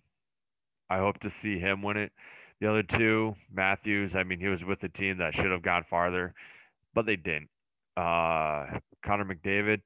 I 0.89 0.97
hope 0.97 1.19
to 1.19 1.29
see 1.29 1.59
him 1.59 1.81
win 1.81 1.97
it. 1.97 2.11
The 2.59 2.69
other 2.69 2.83
two, 2.83 3.35
Matthews, 3.53 4.15
I 4.15 4.23
mean, 4.23 4.39
he 4.39 4.47
was 4.47 4.63
with 4.65 4.79
the 4.79 4.89
team 4.89 5.17
that 5.17 5.35
should 5.35 5.51
have 5.51 5.61
gone 5.61 5.83
farther, 5.87 6.33
but 6.93 7.05
they 7.05 7.15
didn't. 7.15 7.49
Uh, 7.95 8.79
Connor 9.05 9.25
McDavid, 9.25 9.81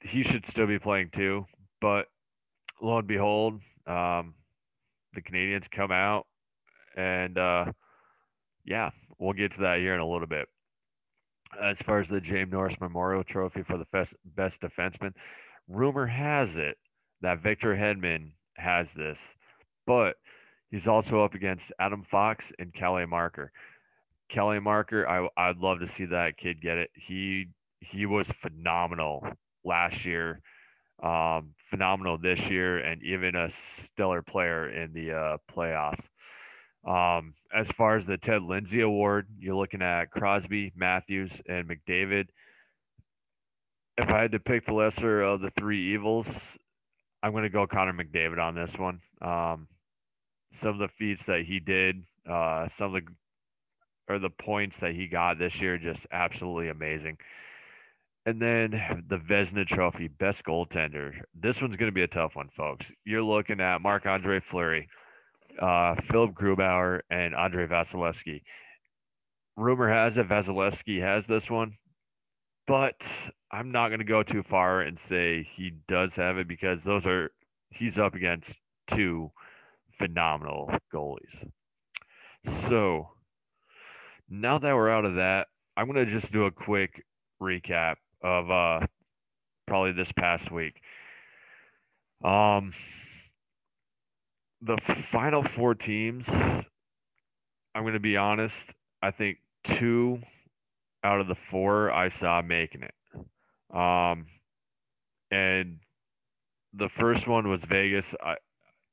he 0.00 0.22
should 0.22 0.44
still 0.44 0.66
be 0.66 0.78
playing 0.78 1.10
too, 1.10 1.46
but 1.80 2.06
lo 2.82 2.98
and 2.98 3.08
behold, 3.08 3.54
um, 3.86 4.34
the 5.14 5.22
Canadiens 5.22 5.70
come 5.70 5.90
out, 5.90 6.26
and 6.96 7.38
uh, 7.38 7.72
yeah, 8.64 8.90
we'll 9.18 9.32
get 9.32 9.52
to 9.54 9.60
that 9.62 9.78
here 9.78 9.94
in 9.94 10.00
a 10.00 10.08
little 10.08 10.26
bit. 10.26 10.48
As 11.60 11.78
far 11.78 12.00
as 12.00 12.08
the 12.08 12.20
James 12.20 12.52
Norris 12.52 12.78
Memorial 12.78 13.24
Trophy 13.24 13.62
for 13.62 13.78
the 13.78 13.86
best, 13.90 14.14
best 14.24 14.60
defenseman, 14.60 15.14
rumor 15.66 16.06
has 16.06 16.58
it 16.58 16.76
that 17.22 17.42
Victor 17.42 17.74
Hedman 17.74 18.32
has 18.56 18.92
this, 18.92 19.18
but 19.86 20.16
he's 20.70 20.86
also 20.86 21.24
up 21.24 21.34
against 21.34 21.72
Adam 21.78 22.04
Fox 22.04 22.52
and 22.58 22.72
Cale 22.72 23.06
Makar. 23.06 23.52
Cale 24.28 24.60
Makar, 24.60 25.08
I 25.08 25.28
I'd 25.36 25.58
love 25.58 25.80
to 25.80 25.88
see 25.88 26.04
that 26.06 26.36
kid 26.36 26.60
get 26.60 26.78
it. 26.78 26.90
He 26.94 27.48
he 27.80 28.06
was 28.06 28.30
phenomenal 28.42 29.26
last 29.64 30.04
year, 30.04 30.40
um, 31.02 31.54
phenomenal 31.70 32.18
this 32.18 32.50
year, 32.50 32.78
and 32.78 33.02
even 33.02 33.34
a 33.34 33.50
stellar 33.50 34.22
player 34.22 34.68
in 34.70 34.92
the 34.92 35.12
uh, 35.12 35.36
playoffs. 35.54 36.04
Um, 36.86 37.34
as 37.54 37.70
far 37.72 37.96
as 37.96 38.06
the 38.06 38.16
Ted 38.16 38.42
Lindsay 38.42 38.80
Award, 38.80 39.26
you're 39.38 39.56
looking 39.56 39.82
at 39.82 40.10
Crosby, 40.10 40.72
Matthews, 40.76 41.32
and 41.48 41.68
McDavid. 41.68 42.28
If 43.96 44.08
I 44.08 44.22
had 44.22 44.32
to 44.32 44.38
pick 44.38 44.64
the 44.64 44.74
lesser 44.74 45.22
of 45.22 45.40
the 45.40 45.50
three 45.58 45.94
evils, 45.94 46.28
I'm 47.22 47.32
going 47.32 47.44
to 47.44 47.48
go 47.48 47.66
Connor 47.66 47.92
McDavid 47.92 48.38
on 48.38 48.54
this 48.54 48.78
one. 48.78 49.00
Um, 49.20 49.68
some 50.52 50.70
of 50.70 50.78
the 50.78 50.88
feats 50.88 51.24
that 51.26 51.44
he 51.46 51.60
did, 51.60 52.04
uh, 52.28 52.68
some 52.76 52.94
of 52.94 53.04
the 53.04 53.12
or 54.08 54.18
the 54.18 54.30
points 54.30 54.78
that 54.80 54.94
he 54.94 55.06
got 55.06 55.38
this 55.38 55.60
year, 55.60 55.76
just 55.76 56.06
absolutely 56.10 56.68
amazing. 56.68 57.18
And 58.24 58.40
then 58.40 59.04
the 59.08 59.18
Vezina 59.18 59.66
Trophy, 59.66 60.08
best 60.08 60.44
goaltender. 60.44 61.20
This 61.34 61.60
one's 61.60 61.76
going 61.76 61.90
to 61.90 61.94
be 61.94 62.02
a 62.02 62.08
tough 62.08 62.36
one, 62.36 62.48
folks. 62.56 62.90
You're 63.04 63.22
looking 63.22 63.60
at 63.60 63.82
Marc 63.82 64.06
Andre 64.06 64.40
Fleury, 64.40 64.88
uh, 65.60 65.94
Philipp 66.10 66.32
Grubauer, 66.32 67.00
and 67.10 67.34
Andre 67.34 67.66
Vasilevskiy. 67.66 68.42
Rumor 69.56 69.90
has 69.90 70.16
it 70.16 70.28
Vasilevskiy 70.28 71.00
has 71.00 71.26
this 71.26 71.50
one, 71.50 71.78
but 72.66 73.02
I'm 73.50 73.72
not 73.72 73.88
going 73.88 74.00
to 74.00 74.04
go 74.04 74.22
too 74.22 74.42
far 74.42 74.82
and 74.82 74.98
say 74.98 75.48
he 75.56 75.72
does 75.88 76.16
have 76.16 76.36
it 76.36 76.48
because 76.48 76.84
those 76.84 77.06
are 77.06 77.30
he's 77.70 77.98
up 77.98 78.14
against 78.14 78.52
two 78.86 79.30
phenomenal 79.98 80.70
goalies. 80.92 81.50
So 82.68 83.08
now 84.28 84.58
that 84.58 84.74
we're 84.74 84.90
out 84.90 85.04
of 85.04 85.16
that, 85.16 85.48
I'm 85.76 85.90
going 85.90 86.04
to 86.04 86.12
just 86.12 86.32
do 86.32 86.44
a 86.44 86.50
quick 86.50 87.04
recap 87.40 87.96
of 88.22 88.50
uh, 88.50 88.86
probably 89.66 89.92
this 89.92 90.12
past 90.12 90.50
week. 90.50 90.80
Um, 92.22 92.74
the 94.60 94.76
final 95.10 95.42
four 95.42 95.74
teams, 95.74 96.28
I'm 96.28 96.64
going 97.82 97.92
to 97.92 98.00
be 98.00 98.16
honest, 98.16 98.72
I 99.00 99.10
think 99.12 99.38
two 99.64 100.20
out 101.04 101.20
of 101.20 101.28
the 101.28 101.36
four 101.50 101.92
I 101.92 102.08
saw 102.08 102.42
making 102.42 102.82
it. 102.82 102.94
Um, 103.72 104.26
and 105.30 105.78
the 106.72 106.88
first 106.88 107.26
one 107.26 107.48
was 107.48 107.64
Vegas. 107.64 108.14
I, 108.22 108.36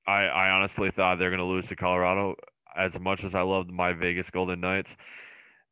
I, 0.08 0.26
I 0.26 0.50
honestly 0.50 0.92
thought 0.92 1.20
they're 1.20 1.30
going 1.30 1.40
to 1.40 1.46
lose 1.46 1.68
to 1.68 1.76
Colorado. 1.76 2.36
As 2.78 3.00
much 3.00 3.24
as 3.24 3.36
I 3.36 3.42
loved 3.42 3.72
my 3.72 3.94
Vegas 3.94 4.30
Golden 4.30 4.60
Knights, 4.60 4.98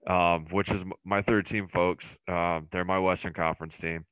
um, 0.07 0.45
which 0.51 0.71
is 0.71 0.83
my 1.03 1.21
third 1.21 1.45
team, 1.45 1.67
folks. 1.67 2.05
Um, 2.29 2.67
they're 2.71 2.85
my 2.85 2.99
Western 2.99 3.33
Conference 3.33 3.75
team, 3.77 4.05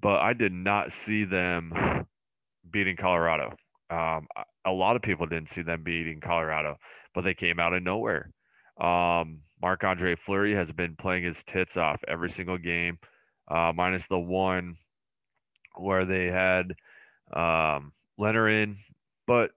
but 0.00 0.20
I 0.20 0.32
did 0.32 0.52
not 0.52 0.92
see 0.92 1.24
them 1.24 1.72
beating 2.68 2.96
Colorado. 2.96 3.54
Um, 3.90 4.26
a 4.66 4.72
lot 4.72 4.96
of 4.96 5.02
people 5.02 5.26
didn't 5.26 5.50
see 5.50 5.62
them 5.62 5.82
beating 5.84 6.20
Colorado, 6.20 6.78
but 7.14 7.22
they 7.22 7.34
came 7.34 7.60
out 7.60 7.74
of 7.74 7.82
nowhere. 7.82 8.30
Um, 8.80 9.42
Marc 9.62 9.84
Andre 9.84 10.16
Fleury 10.16 10.54
has 10.54 10.72
been 10.72 10.96
playing 10.96 11.24
his 11.24 11.42
tits 11.46 11.76
off 11.76 12.02
every 12.08 12.30
single 12.30 12.58
game, 12.58 12.98
uh, 13.48 13.72
minus 13.74 14.06
the 14.06 14.18
one 14.18 14.76
where 15.76 16.04
they 16.04 16.26
had 16.26 16.74
um, 17.32 17.92
Leonard 18.16 18.52
in 18.52 18.78
but 19.26 19.50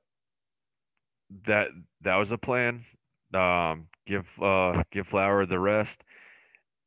that 1.45 1.69
that 2.01 2.15
was 2.15 2.31
a 2.31 2.37
plan. 2.37 2.85
Um, 3.33 3.87
give 4.05 4.25
uh, 4.41 4.83
give 4.91 5.07
Flower 5.07 5.45
the 5.45 5.59
rest, 5.59 6.01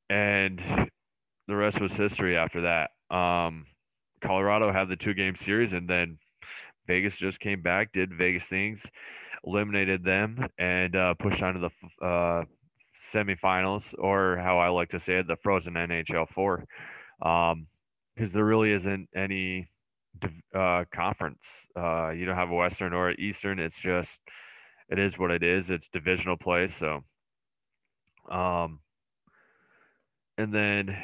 and 0.08 0.60
the 1.46 1.56
rest 1.56 1.80
was 1.80 1.92
history 1.92 2.36
after 2.36 2.62
that. 2.62 2.90
Um, 3.14 3.66
Colorado 4.22 4.72
had 4.72 4.88
the 4.88 4.96
two 4.96 5.14
game 5.14 5.36
series, 5.36 5.72
and 5.72 5.88
then 5.88 6.18
Vegas 6.86 7.16
just 7.16 7.40
came 7.40 7.62
back, 7.62 7.92
did 7.92 8.12
Vegas 8.16 8.44
things, 8.44 8.86
eliminated 9.44 10.04
them, 10.04 10.46
and 10.58 10.96
uh, 10.96 11.14
pushed 11.14 11.42
on 11.42 11.54
to 11.54 11.60
the 11.60 12.06
uh, 12.06 12.44
semifinals, 13.12 13.94
or 13.99 14.37
how 14.37 14.59
I 14.59 14.68
like 14.68 14.90
to 14.90 15.01
say 15.01 15.18
it, 15.18 15.27
the 15.27 15.37
frozen 15.37 15.75
NHL 15.75 16.29
four. 16.29 16.64
Um, 17.23 17.66
because 18.14 18.33
there 18.33 18.44
really 18.44 18.73
isn't 18.73 19.09
any 19.14 19.70
uh, 20.55 20.85
conference. 20.92 21.40
Uh, 21.77 22.11
you 22.11 22.27
don't 22.27 22.37
have 22.37 22.51
a 22.51 22.55
Western 22.55 22.92
or 22.92 23.09
an 23.09 23.16
Eastern. 23.18 23.59
It's 23.59 23.79
just 23.79 24.18
it 24.88 24.99
is 24.99 25.18
what 25.18 25.31
it 25.31 25.42
is. 25.42 25.70
It's 25.70 25.88
divisional 25.88 26.37
play. 26.37 26.68
So, 26.68 27.05
um, 28.31 28.81
and 30.37 30.53
then 30.53 30.96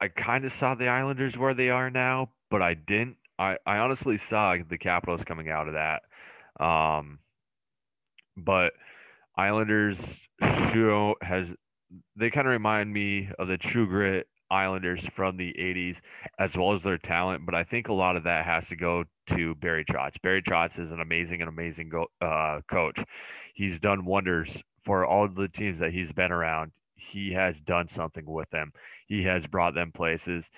I 0.00 0.08
kind 0.08 0.44
of 0.44 0.52
saw 0.52 0.74
the 0.74 0.88
Islanders 0.88 1.38
where 1.38 1.54
they 1.54 1.70
are 1.70 1.90
now, 1.90 2.30
but 2.50 2.62
I 2.62 2.74
didn't. 2.74 3.16
I, 3.38 3.56
I 3.64 3.78
honestly 3.78 4.18
saw 4.18 4.56
the 4.68 4.78
Capitals 4.78 5.24
coming 5.24 5.48
out 5.48 5.68
of 5.68 5.74
that. 5.74 6.02
Um, 6.62 7.20
but 8.36 8.72
Islanders 9.36 10.18
show 10.40 11.14
has 11.22 11.48
they 12.16 12.30
kind 12.30 12.46
of 12.46 12.52
remind 12.52 12.92
me 12.92 13.30
of 13.38 13.48
the 13.48 13.58
True 13.58 13.86
Grit 13.86 14.28
Islanders 14.50 15.06
from 15.14 15.36
the 15.36 15.54
80s, 15.58 15.98
as 16.38 16.56
well 16.56 16.72
as 16.72 16.82
their 16.82 16.98
talent. 16.98 17.44
But 17.46 17.54
I 17.54 17.64
think 17.64 17.88
a 17.88 17.92
lot 17.92 18.16
of 18.16 18.24
that 18.24 18.44
has 18.44 18.68
to 18.68 18.76
go 18.76 19.04
to 19.28 19.54
Barry 19.56 19.84
Trotz. 19.84 20.20
Barry 20.22 20.42
Trotz 20.42 20.78
is 20.78 20.92
an 20.92 21.00
amazing 21.00 21.40
and 21.40 21.48
amazing 21.48 21.88
go, 21.88 22.06
uh, 22.20 22.60
coach. 22.68 23.02
He's 23.54 23.80
done 23.80 24.04
wonders 24.04 24.62
for 24.84 25.04
all 25.04 25.28
the 25.28 25.48
teams 25.48 25.78
that 25.80 25.92
he's 25.92 26.12
been 26.12 26.32
around, 26.32 26.72
he 26.94 27.32
has 27.32 27.60
done 27.60 27.88
something 27.88 28.24
with 28.26 28.50
them. 28.50 28.72
He 29.06 29.24
has 29.24 29.46
brought 29.46 29.74
them 29.74 29.92
places, 29.92 30.48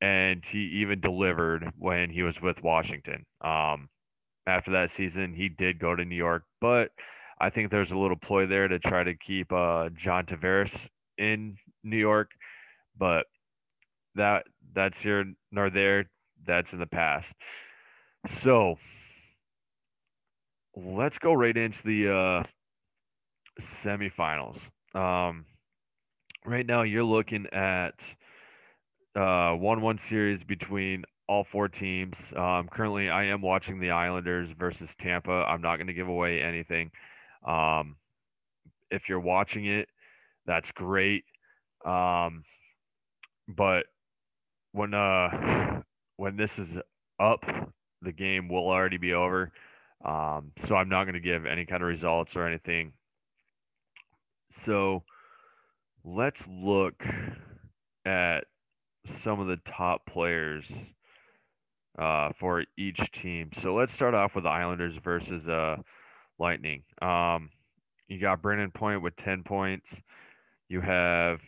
and 0.00 0.44
he 0.44 0.58
even 0.80 1.00
delivered 1.00 1.72
when 1.78 2.10
he 2.10 2.22
was 2.22 2.40
with 2.40 2.62
Washington. 2.62 3.26
Um, 3.40 3.88
after 4.46 4.72
that 4.72 4.90
season, 4.90 5.34
he 5.34 5.48
did 5.48 5.78
go 5.78 5.94
to 5.94 6.04
New 6.04 6.16
York, 6.16 6.44
but 6.60 6.90
I 7.44 7.50
think 7.50 7.70
there's 7.70 7.92
a 7.92 7.98
little 7.98 8.16
ploy 8.16 8.46
there 8.46 8.68
to 8.68 8.78
try 8.78 9.04
to 9.04 9.14
keep 9.14 9.52
uh, 9.52 9.90
John 9.94 10.24
Tavares 10.24 10.88
in 11.18 11.58
New 11.82 11.98
York, 11.98 12.30
but 12.98 13.26
that 14.14 14.44
that's 14.74 15.02
here 15.02 15.26
nor 15.52 15.68
there. 15.68 16.08
That's 16.46 16.72
in 16.72 16.78
the 16.78 16.86
past. 16.86 17.34
So 18.40 18.76
let's 20.74 21.18
go 21.18 21.34
right 21.34 21.54
into 21.54 21.82
the 21.82 22.08
uh, 22.10 22.42
semifinals. 23.60 24.58
Um, 24.94 25.44
right 26.46 26.64
now, 26.64 26.80
you're 26.80 27.04
looking 27.04 27.46
at 27.52 28.14
uh, 29.14 29.52
one-one 29.52 29.98
series 29.98 30.44
between 30.44 31.04
all 31.28 31.44
four 31.44 31.68
teams. 31.68 32.16
Um, 32.34 32.68
currently, 32.72 33.10
I 33.10 33.24
am 33.24 33.42
watching 33.42 33.80
the 33.80 33.90
Islanders 33.90 34.48
versus 34.58 34.94
Tampa. 34.98 35.44
I'm 35.46 35.60
not 35.60 35.76
going 35.76 35.88
to 35.88 35.94
give 35.94 36.08
away 36.08 36.40
anything. 36.40 36.90
Um, 37.44 37.96
if 38.90 39.08
you're 39.08 39.20
watching 39.20 39.66
it, 39.66 39.88
that's 40.46 40.72
great. 40.72 41.24
Um, 41.84 42.44
but 43.48 43.86
when 44.72 44.94
uh 44.94 45.82
when 46.16 46.36
this 46.36 46.58
is 46.58 46.76
up, 47.20 47.44
the 48.02 48.12
game 48.12 48.48
will 48.48 48.68
already 48.68 48.96
be 48.96 49.12
over. 49.12 49.52
Um, 50.04 50.52
so 50.66 50.76
I'm 50.76 50.88
not 50.88 51.04
going 51.04 51.14
to 51.14 51.20
give 51.20 51.46
any 51.46 51.64
kind 51.64 51.82
of 51.82 51.88
results 51.88 52.36
or 52.36 52.46
anything. 52.46 52.92
So 54.50 55.02
let's 56.04 56.46
look 56.48 57.02
at 58.04 58.44
some 59.06 59.40
of 59.40 59.46
the 59.46 59.58
top 59.64 60.06
players 60.06 60.70
uh, 61.98 62.30
for 62.38 62.64
each 62.76 63.10
team. 63.12 63.50
So 63.60 63.74
let's 63.74 63.92
start 63.92 64.14
off 64.14 64.34
with 64.34 64.44
the 64.44 64.50
Islanders 64.50 64.96
versus 65.02 65.48
uh, 65.48 65.76
Lightning. 66.38 66.82
Um, 67.00 67.50
you 68.08 68.20
got 68.20 68.42
Brayden 68.42 68.72
Point 68.72 69.02
with 69.02 69.16
10 69.16 69.44
points. 69.44 70.00
You 70.68 70.80
have 70.80 71.40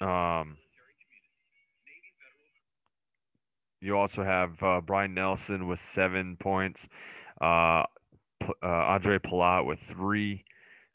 um, 0.00 0.56
you 3.80 3.96
also 3.96 4.24
have 4.24 4.62
uh, 4.62 4.80
Brian 4.80 5.14
Nelson 5.14 5.66
with 5.68 5.80
seven 5.80 6.36
points. 6.38 6.86
Uh, 7.40 7.84
uh, 8.62 8.66
Andre 8.66 9.18
Palat 9.18 9.66
with 9.66 9.78
three. 9.88 10.44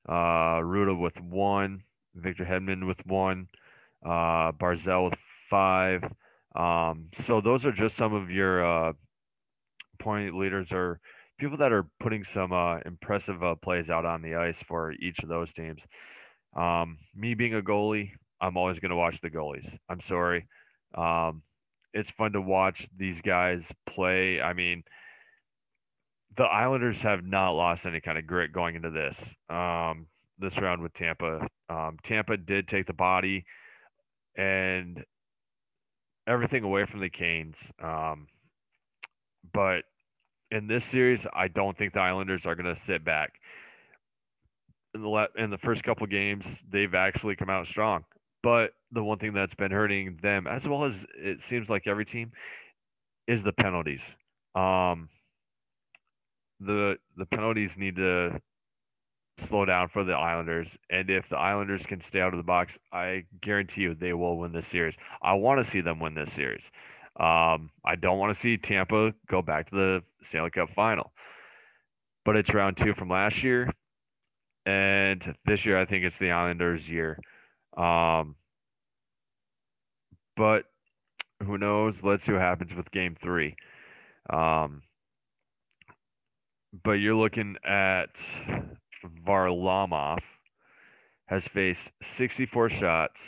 Uh, 0.07 0.59
Ruda 0.59 0.99
with 0.99 1.19
one. 1.19 1.83
Victor 2.15 2.45
Hedman 2.45 2.87
with 2.87 3.05
one. 3.05 3.47
Uh, 4.05 4.51
Barzal 4.51 5.09
with 5.09 5.19
five. 5.49 6.03
Um, 6.55 7.09
so 7.13 7.41
those 7.41 7.65
are 7.65 7.71
just 7.71 7.95
some 7.95 8.13
of 8.13 8.29
your 8.29 8.65
uh, 8.65 8.93
point 9.99 10.35
leaders 10.35 10.71
or 10.71 10.99
people 11.39 11.57
that 11.57 11.71
are 11.71 11.87
putting 11.99 12.23
some 12.23 12.53
uh, 12.53 12.79
impressive 12.85 13.43
uh, 13.43 13.55
plays 13.55 13.89
out 13.89 14.05
on 14.05 14.21
the 14.21 14.35
ice 14.35 14.61
for 14.67 14.91
each 14.93 15.19
of 15.23 15.29
those 15.29 15.51
teams. 15.53 15.81
Um, 16.55 16.99
me 17.15 17.33
being 17.33 17.55
a 17.55 17.61
goalie, 17.61 18.11
I'm 18.39 18.57
always 18.57 18.79
going 18.79 18.91
to 18.91 18.95
watch 18.95 19.19
the 19.21 19.29
goalies. 19.29 19.77
I'm 19.89 20.01
sorry. 20.01 20.47
Um, 20.95 21.41
it's 21.93 22.11
fun 22.11 22.33
to 22.33 22.41
watch 22.41 22.87
these 22.95 23.21
guys 23.21 23.71
play. 23.87 24.41
I 24.41 24.53
mean, 24.53 24.83
the 26.35 26.43
Islanders 26.43 27.01
have 27.03 27.23
not 27.23 27.51
lost 27.51 27.85
any 27.85 28.01
kind 28.01 28.17
of 28.17 28.27
grit 28.27 28.51
going 28.51 28.75
into 28.75 28.89
this 28.89 29.17
um, 29.49 30.07
this 30.39 30.57
round 30.57 30.81
with 30.81 30.93
Tampa. 30.93 31.47
Um, 31.69 31.97
Tampa 32.03 32.37
did 32.37 32.67
take 32.67 32.87
the 32.87 32.93
body 32.93 33.45
and 34.35 35.03
everything 36.27 36.63
away 36.63 36.85
from 36.85 37.01
the 37.01 37.09
Canes, 37.09 37.57
um, 37.81 38.27
but 39.53 39.83
in 40.53 40.67
this 40.67 40.85
series, 40.85 41.25
I 41.33 41.47
don't 41.47 41.75
think 41.75 41.93
the 41.93 41.99
Islanders 41.99 42.45
are 42.45 42.53
going 42.53 42.73
to 42.73 42.79
sit 42.79 43.03
back. 43.03 43.33
In 44.93 45.01
the 45.01 45.27
in 45.35 45.49
the 45.49 45.57
first 45.57 45.83
couple 45.83 46.05
games, 46.05 46.63
they've 46.69 46.93
actually 46.93 47.35
come 47.35 47.49
out 47.49 47.65
strong. 47.65 48.05
But 48.43 48.73
the 48.91 49.03
one 49.03 49.17
thing 49.17 49.33
that's 49.33 49.55
been 49.55 49.71
hurting 49.71 50.19
them, 50.21 50.45
as 50.45 50.67
well 50.67 50.83
as 50.83 51.05
it 51.17 51.41
seems 51.41 51.69
like 51.69 51.87
every 51.87 52.05
team, 52.05 52.31
is 53.27 53.41
the 53.41 53.51
penalties. 53.53 54.03
Um, 54.53 55.09
the 56.59 56.97
the 57.17 57.25
penalties 57.25 57.75
need 57.75 57.95
to 57.95 58.39
slow 59.39 59.65
down 59.65 59.89
for 59.89 60.03
the 60.03 60.13
Islanders, 60.13 60.77
and 60.91 61.09
if 61.09 61.29
the 61.29 61.37
Islanders 61.37 61.83
can 61.87 61.99
stay 61.99 62.21
out 62.21 62.33
of 62.33 62.37
the 62.37 62.43
box, 62.43 62.77
I 62.91 63.23
guarantee 63.41 63.81
you 63.81 63.95
they 63.95 64.13
will 64.13 64.37
win 64.37 64.51
this 64.51 64.67
series. 64.67 64.95
I 65.19 65.33
want 65.33 65.63
to 65.63 65.69
see 65.69 65.81
them 65.81 65.99
win 65.99 66.13
this 66.13 66.31
series. 66.31 66.69
Um, 67.19 67.69
I 67.85 67.95
don't 67.95 68.17
want 68.17 68.33
to 68.33 68.39
see 68.39 68.57
Tampa 68.57 69.13
go 69.29 69.41
back 69.41 69.69
to 69.69 69.75
the 69.75 70.03
Stanley 70.23 70.49
Cup 70.49 70.69
final. 70.75 71.11
But 72.25 72.37
it's 72.37 72.53
round 72.53 72.77
two 72.77 72.93
from 72.93 73.09
last 73.09 73.43
year. 73.43 73.69
And 74.65 75.35
this 75.45 75.65
year, 75.65 75.79
I 75.79 75.85
think 75.85 76.05
it's 76.05 76.17
the 76.17 76.31
Islanders' 76.31 76.89
year. 76.89 77.19
Um, 77.77 78.35
but 80.35 80.63
who 81.43 81.57
knows? 81.57 82.03
Let's 82.03 82.23
see 82.23 82.31
what 82.31 82.41
happens 82.41 82.73
with 82.73 82.91
game 82.91 83.15
three. 83.21 83.55
Um, 84.29 84.83
but 86.83 86.93
you're 86.93 87.15
looking 87.15 87.57
at 87.65 88.15
Varlamov 89.27 90.19
has 91.27 91.47
faced 91.47 91.91
64 92.01 92.69
shots, 92.69 93.21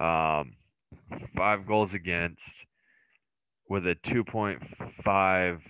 um, 0.00 0.54
five 1.36 1.66
goals 1.66 1.94
against, 1.94 2.64
with 3.68 3.86
a 3.86 3.94
2.5 3.96 5.60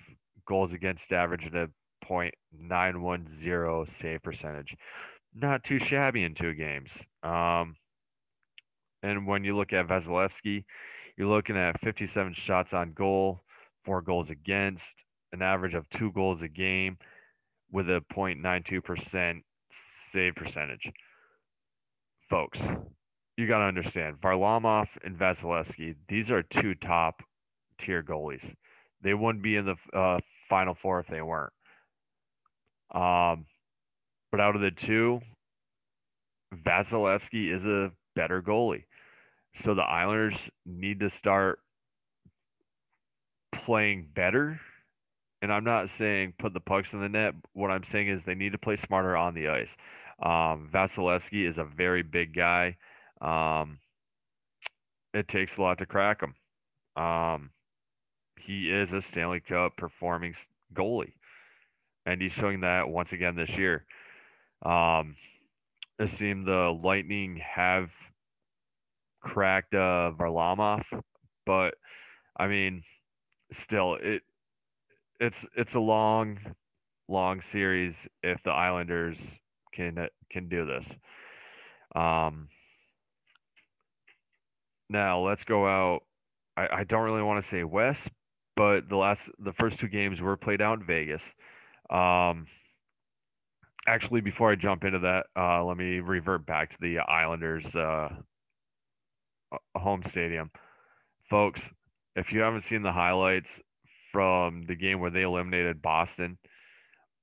goals 0.47 0.73
against 0.73 1.13
average 1.13 1.45
and 1.47 1.57
a 1.57 1.69
.910 2.09 3.91
save 3.91 4.23
percentage. 4.23 4.77
Not 5.35 5.65
too 5.65 5.79
shabby 5.79 6.25
in 6.25 6.35
two 6.35 6.55
games. 6.55 6.91
Um, 7.23 7.77
and 9.03 9.27
when 9.27 9.45
you 9.45 9.57
look 9.57 9.73
at 9.73 9.87
Vasilevskiy, 9.87 10.65
you're 11.17 11.29
looking 11.29 11.57
at 11.57 11.81
57 11.81 12.35
shots 12.35 12.73
on 12.73 12.93
goal, 12.93 13.41
four 13.85 14.01
goals 14.01 14.31
against, 14.31 14.95
an 15.33 15.43
average 15.43 15.75
of 15.75 15.89
two 15.91 16.13
goals 16.13 16.43
a 16.43 16.49
game 16.49 16.97
with 17.71 17.89
a 17.91 18.03
0.92% 18.13 19.43
save 20.11 20.35
percentage. 20.35 20.91
Folks, 22.31 22.61
you 23.37 23.47
got 23.47 23.59
to 23.59 23.65
understand 23.65 24.21
Varlamov 24.21 24.89
and 25.05 25.19
Vasilevskiy, 25.19 25.97
these 26.09 26.31
are 26.31 26.43
two 26.43 26.75
top 26.75 27.23
tier 27.79 28.03
goalies. 28.03 28.55
They 29.03 29.15
wouldn't 29.15 29.43
be 29.43 29.57
in 29.57 29.67
the 29.67 29.99
uh, 29.99 30.19
final 30.49 30.75
four 30.75 31.01
if 31.01 31.07
they 31.07 31.23
weren't. 31.23 31.53
Um, 32.93 33.47
but 34.31 34.41
out 34.41 34.57
of 34.57 34.61
the 34.61 34.71
two, 34.71 35.21
Vasilevskiy 36.55 37.55
is 37.55 37.65
a 37.65 37.93
better 38.15 38.43
goalie. 38.43 38.85
So 39.63 39.75
the 39.75 39.83
Islanders 39.83 40.51
need 40.67 41.01
to 41.01 41.11
start 41.11 41.61
playing 43.53 44.09
better. 44.15 44.61
And 45.41 45.53
I'm 45.53 45.65
not 45.65 45.91
saying 45.91 46.35
put 46.39 46.53
the 46.53 46.61
pucks 46.61 46.93
in 46.93 47.01
the 47.01 47.09
net. 47.09 47.35
What 47.53 47.71
I'm 47.71 47.85
saying 47.85 48.09
is 48.09 48.25
they 48.25 48.35
need 48.35 48.53
to 48.53 48.59
play 48.59 48.77
smarter 48.77 49.17
on 49.17 49.35
the 49.35 49.49
ice. 49.49 49.71
Um, 50.21 50.69
Vasilevskiy 50.73 51.49
is 51.49 51.59
a 51.59 51.65
very 51.65 52.03
big 52.03 52.35
guy. 52.35 52.77
Um, 53.21 53.79
it 55.15 55.29
takes 55.29 55.57
a 55.57 55.63
lot 55.63 55.79
to 55.79 55.87
crack 55.87 56.23
him. 56.23 56.35
Um, 57.03 57.51
he 58.49 58.71
is 58.71 58.95
a 58.95 59.03
Stanley 59.03 59.41
Cup 59.41 59.77
performing 59.77 60.35
goalie, 60.73 61.13
and 62.07 62.23
he's 62.23 62.33
showing 62.33 62.63
that 62.63 62.89
once 62.89 63.13
again 63.13 63.37
this 63.37 63.59
year. 63.59 63.85
Um, 64.65 65.17
it 65.99 66.09
seemed 66.09 66.47
the 66.47 66.75
Lightning 66.83 67.43
have 67.45 67.91
cracked 69.21 69.75
uh, 69.75 70.13
Varlamov, 70.19 70.83
but 71.45 71.75
I 72.39 72.47
mean, 72.47 72.85
still, 73.53 73.99
it 74.01 74.23
it's 75.21 75.45
it's 75.55 75.75
a 75.75 75.81
long, 75.81 76.39
long 77.07 77.43
series 77.43 78.09
if 78.23 78.43
the 78.45 78.51
Islanders 78.51 79.19
can 79.75 80.09
can 80.33 80.49
do 80.49 80.65
this. 80.65 80.89
Um, 81.95 82.49
now 84.89 85.21
let's 85.21 85.45
go 85.45 85.67
out. 85.67 86.01
I, 86.57 86.79
I 86.79 86.85
don't 86.85 87.05
really 87.05 87.23
want 87.23 87.45
to 87.45 87.49
say 87.49 87.63
West, 87.63 88.09
but 88.59 88.89
the 88.89 88.97
last 88.97 89.23
the 89.39 89.53
first 89.53 89.79
two 89.79 89.87
games 89.87 90.21
were 90.21 90.37
played 90.37 90.61
out 90.61 90.81
in 90.81 90.85
Vegas. 90.85 91.23
Um, 91.91 92.49
actually, 93.87 94.21
before 94.21 94.51
I 94.51 94.57
jump 94.57 94.83
into 94.83 94.99
that, 94.99 95.27
uh, 95.37 95.65
let 95.65 95.77
me 95.77 96.01
revert 96.01 96.45
back 96.45 96.71
to 96.71 96.77
the 96.81 96.99
Islanders' 96.99 97.77
uh, 97.77 98.09
home 99.77 100.03
stadium, 100.07 100.51
folks. 101.31 101.71
If 102.17 102.33
you 102.33 102.41
haven't 102.41 102.63
seen 102.63 102.83
the 102.83 102.91
highlights 102.91 103.49
from 104.11 104.65
the 104.67 104.75
game 104.75 104.99
where 104.99 105.13
they 105.13 105.23
eliminated 105.23 105.81
Boston, 105.81 106.37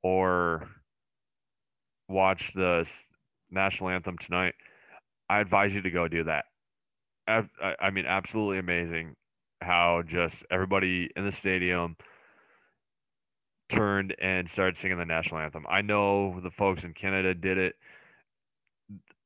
or 0.04 0.69
watch 2.08 2.54
the 2.56 2.89
national 3.52 3.89
anthem 3.89 4.17
tonight, 4.17 4.54
I 5.30 5.41
advise 5.41 5.74
you 5.74 5.82
to 5.82 5.91
go 5.91 6.08
do 6.08 6.24
that. 6.24 6.45
I, 7.28 7.43
I 7.78 7.89
mean, 7.89 8.06
absolutely 8.06 8.60
amazing 8.60 9.17
how 9.65 10.04
just 10.08 10.43
everybody 10.51 11.10
in 11.15 11.25
the 11.25 11.32
stadium 11.32 11.97
turned 13.69 14.15
and 14.21 14.49
started 14.49 14.78
singing 14.78 14.97
the 14.97 15.06
national 15.06 15.41
anthem. 15.41 15.65
I 15.69 15.82
know 15.82 16.39
the 16.41 16.51
folks 16.51 16.84
in 16.84 16.93
Canada 16.93 17.34
did 17.34 17.58
it. 17.58 17.75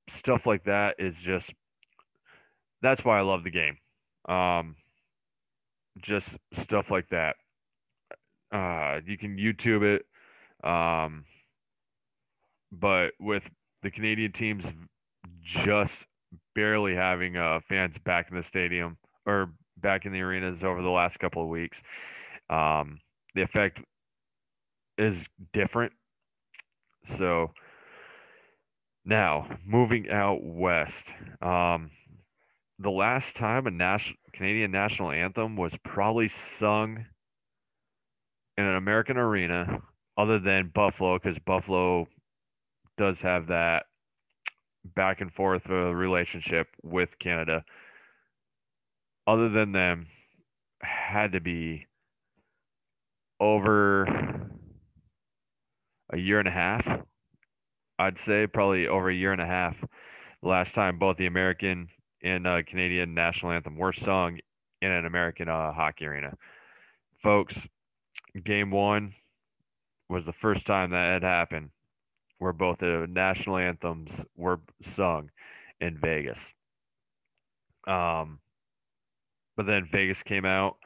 Stuff 0.10 0.46
like 0.46 0.64
that 0.64 0.96
is 0.98 1.16
just 1.16 1.52
that's 2.82 3.04
why 3.04 3.20
I 3.20 3.22
love 3.22 3.44
the 3.44 3.52
game. 3.52 3.78
Um, 4.28 4.76
just 6.02 6.30
stuff 6.54 6.90
like 6.90 7.10
that. 7.10 7.36
Uh, 8.52 9.02
you 9.06 9.18
can 9.18 9.38
YouTube 9.38 9.84
it. 9.84 10.06
Um, 10.68 11.26
but 12.72 13.12
with 13.20 13.44
the 13.84 13.92
Canadian 13.92 14.32
teams 14.32 14.64
just 15.44 16.06
barely 16.56 16.96
having 16.96 17.38
uh, 17.38 17.60
fans 17.68 17.98
back 18.04 18.30
in 18.30 18.38
the 18.38 18.44
stadium 18.44 18.98
or 19.26 19.52
back 19.82 20.06
in 20.06 20.12
the 20.12 20.22
arenas 20.22 20.64
over 20.64 20.82
the 20.82 20.90
last 20.90 21.20
couple 21.20 21.42
of 21.42 21.50
weeks, 21.50 21.82
um, 22.50 23.00
the 23.36 23.42
effect 23.42 23.80
is 24.98 25.28
different. 25.54 25.94
So 27.18 27.52
now 29.06 29.48
moving 29.66 30.10
out 30.10 30.44
west, 30.44 31.06
um, 31.42 31.92
the 32.78 32.92
last 32.92 33.36
time 33.36 33.68
a 33.68 33.72
national 33.72 34.18
Canadian 34.34 34.72
national 34.72 35.12
anthem 35.12 35.56
was 35.58 35.74
probably 35.84 36.30
sung 36.30 37.06
in 38.58 38.66
an 38.66 38.76
American 38.76 39.18
arena, 39.18 39.82
other 40.18 40.40
than 40.40 40.72
Buffalo, 40.74 41.18
because 41.18 41.40
Buffalo 41.40 42.08
does 42.98 43.22
have 43.22 43.48
that 43.48 43.86
back 44.96 45.22
and 45.22 45.34
forth 45.34 45.68
relationship 45.68 46.68
with 46.84 47.10
Canada. 47.20 47.64
Other 49.30 49.48
than 49.48 49.74
them, 49.74 50.08
had 50.82 51.34
to 51.34 51.40
be 51.40 51.86
over 53.40 54.06
a 56.12 56.18
year 56.18 56.40
and 56.40 56.48
a 56.48 56.52
half. 56.52 56.88
I'd 58.00 58.18
say 58.18 58.48
probably 58.48 58.88
over 58.88 59.08
a 59.08 59.14
year 59.14 59.32
and 59.32 59.40
a 59.40 59.46
half. 59.46 59.76
Last 60.42 60.74
time 60.74 60.98
both 60.98 61.18
the 61.18 61.28
American 61.28 61.90
and 62.24 62.48
uh, 62.48 62.64
Canadian 62.66 63.14
national 63.14 63.52
anthem 63.52 63.78
were 63.78 63.94
sung 63.94 64.40
in 64.82 64.90
an 64.90 65.06
American 65.06 65.48
uh, 65.48 65.74
hockey 65.74 66.08
arena. 66.08 66.36
Folks, 67.22 67.56
game 68.44 68.72
one 68.72 69.14
was 70.10 70.26
the 70.26 70.34
first 70.34 70.66
time 70.66 70.90
that 70.90 71.22
had 71.22 71.24
happened 71.24 71.70
where 72.40 72.52
both 72.52 72.80
the 72.80 73.06
national 73.08 73.58
anthems 73.58 74.26
were 74.36 74.60
sung 74.82 75.30
in 75.80 76.00
Vegas. 76.00 76.40
Um, 77.86 78.40
but 79.60 79.66
then 79.66 79.86
Vegas 79.92 80.24
came 80.24 80.46
out 80.46 80.78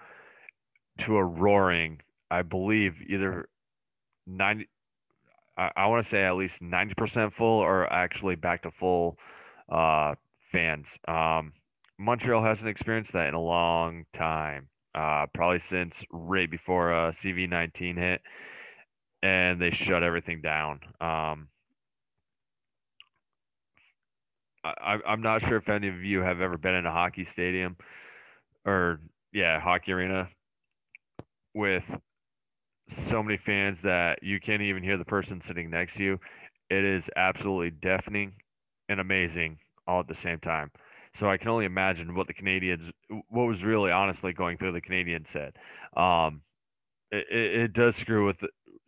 to 0.98 1.16
a 1.16 1.24
roaring, 1.24 2.02
I 2.32 2.42
believe, 2.42 2.96
either 3.08 3.48
90, 4.26 4.68
I, 5.56 5.70
I 5.78 5.86
want 5.86 6.04
to 6.04 6.10
say 6.10 6.24
at 6.24 6.36
least 6.36 6.60
90% 6.60 7.34
full 7.34 7.60
or 7.60 7.86
actually 7.94 8.36
back 8.36 8.64
to 8.64 8.72
full 8.72 9.20
uh, 9.72 10.16
fans. 10.52 10.88
Um, 11.08 11.54
Montreal 12.00 12.44
hasn't 12.44 12.68
experienced 12.68 13.14
that 13.14 13.28
in 13.28 13.36
a 13.36 13.40
long 13.40 14.08
time, 14.12 14.70
uh, 14.96 15.28
probably 15.36 15.60
since 15.60 16.04
right 16.12 16.50
before 16.50 16.92
uh, 16.92 17.12
CV19 17.12 17.96
hit, 17.96 18.22
and 19.22 19.62
they 19.62 19.70
shut 19.70 20.02
everything 20.02 20.42
down. 20.42 20.80
Um, 21.00 21.50
I, 24.64 24.98
I'm 25.06 25.22
not 25.22 25.44
sure 25.44 25.58
if 25.58 25.70
any 25.70 25.90
of 25.90 26.04
you 26.04 26.22
have 26.22 26.42
ever 26.42 26.58
been 26.58 26.74
in 26.74 26.88
a 26.88 26.92
hockey 26.92 27.24
stadium 27.24 27.78
or, 28.66 29.00
yeah, 29.32 29.60
hockey 29.60 29.92
arena 29.92 30.30
with 31.54 31.84
so 32.90 33.24
many 33.24 33.38
fans 33.38 33.82
that 33.82 34.20
you 34.22 34.40
can't 34.40 34.62
even 34.62 34.84
hear 34.84 34.98
the 34.98 35.06
person 35.06 35.42
sitting 35.42 35.70
next 35.70 35.96
to 35.96 36.04
you. 36.04 36.20
It 36.70 36.84
is 36.84 37.10
absolutely 37.16 37.72
deafening 37.72 38.34
and 38.90 39.00
amazing 39.00 39.60
all 39.88 40.00
at 40.00 40.08
the 40.08 40.16
same 40.16 40.40
time. 40.40 40.72
So 41.16 41.30
I 41.30 41.38
can 41.38 41.50
only 41.50 41.66
imagine 41.66 42.16
what 42.16 42.28
the 42.28 42.34
Canadiens, 42.34 42.92
what 43.30 43.44
was 43.44 43.64
really 43.64 43.92
honestly 43.92 44.34
going 44.34 44.58
through 44.58 44.72
the 44.72 44.82
Canadiens 44.82 45.28
said. 45.28 45.54
Um, 45.96 46.42
it, 47.12 47.26
it, 47.30 47.62
it 47.62 47.74
does 47.74 47.96
screw 47.96 48.26
with 48.26 48.38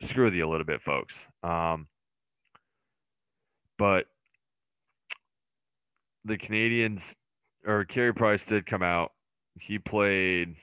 screw 0.02 0.26
with 0.26 0.34
you 0.34 0.48
a 0.48 0.50
little 0.50 0.66
bit, 0.66 0.82
folks. 0.82 1.14
Um, 1.44 1.88
but 3.78 4.06
the 6.24 6.38
Canadiens 6.38 7.14
or 7.66 7.86
Carey 7.86 8.14
Price 8.14 8.44
did 8.44 8.66
come 8.66 8.82
out. 8.82 9.12
He 9.60 9.80
played 9.80 10.56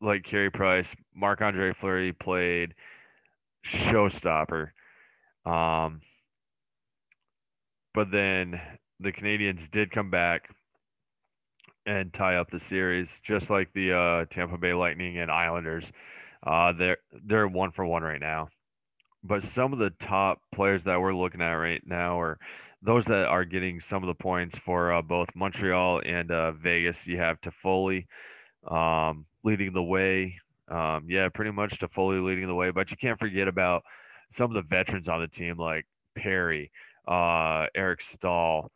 like 0.00 0.24
Carey 0.24 0.50
Price, 0.50 0.94
Marc 1.14 1.40
Andre 1.40 1.72
Fleury 1.72 2.12
played 2.12 2.74
showstopper. 3.66 4.70
Um, 5.46 6.00
but 7.94 8.10
then 8.10 8.60
the 9.00 9.12
Canadiens 9.12 9.70
did 9.70 9.90
come 9.90 10.10
back 10.10 10.50
and 11.86 12.12
tie 12.12 12.36
up 12.36 12.50
the 12.50 12.60
series, 12.60 13.20
just 13.22 13.50
like 13.50 13.72
the 13.72 13.92
uh, 13.92 14.24
Tampa 14.26 14.58
Bay 14.58 14.74
Lightning 14.74 15.18
and 15.18 15.30
Islanders. 15.30 15.90
Uh, 16.46 16.72
they're 16.72 16.98
they're 17.24 17.48
one 17.48 17.72
for 17.72 17.84
one 17.86 18.02
right 18.02 18.20
now. 18.20 18.48
But 19.22 19.44
some 19.44 19.72
of 19.72 19.78
the 19.78 19.90
top 19.90 20.40
players 20.54 20.84
that 20.84 21.00
we're 21.00 21.14
looking 21.14 21.40
at 21.40 21.52
right 21.52 21.82
now 21.86 22.20
are 22.20 22.38
those 22.84 23.04
that 23.06 23.26
are 23.26 23.44
getting 23.44 23.80
some 23.80 24.02
of 24.02 24.08
the 24.08 24.22
points 24.22 24.58
for 24.58 24.92
uh, 24.92 25.02
both 25.02 25.28
Montreal 25.34 26.02
and 26.04 26.30
uh, 26.30 26.52
Vegas. 26.52 27.06
You 27.06 27.18
have 27.18 27.38
Toffoli, 27.40 28.06
um, 28.70 29.24
leading 29.42 29.72
the 29.72 29.82
way. 29.82 30.36
Um, 30.68 31.06
yeah, 31.08 31.28
pretty 31.28 31.50
much 31.50 31.78
Toffoli 31.78 32.24
leading 32.24 32.46
the 32.46 32.54
way, 32.54 32.70
but 32.70 32.90
you 32.90 32.96
can't 32.96 33.18
forget 33.18 33.48
about 33.48 33.82
some 34.32 34.50
of 34.50 34.54
the 34.54 34.68
veterans 34.68 35.08
on 35.08 35.20
the 35.20 35.28
team 35.28 35.58
like 35.58 35.86
Perry, 36.14 36.70
uh, 37.08 37.66
Eric 37.74 38.02
Staal, 38.02 38.70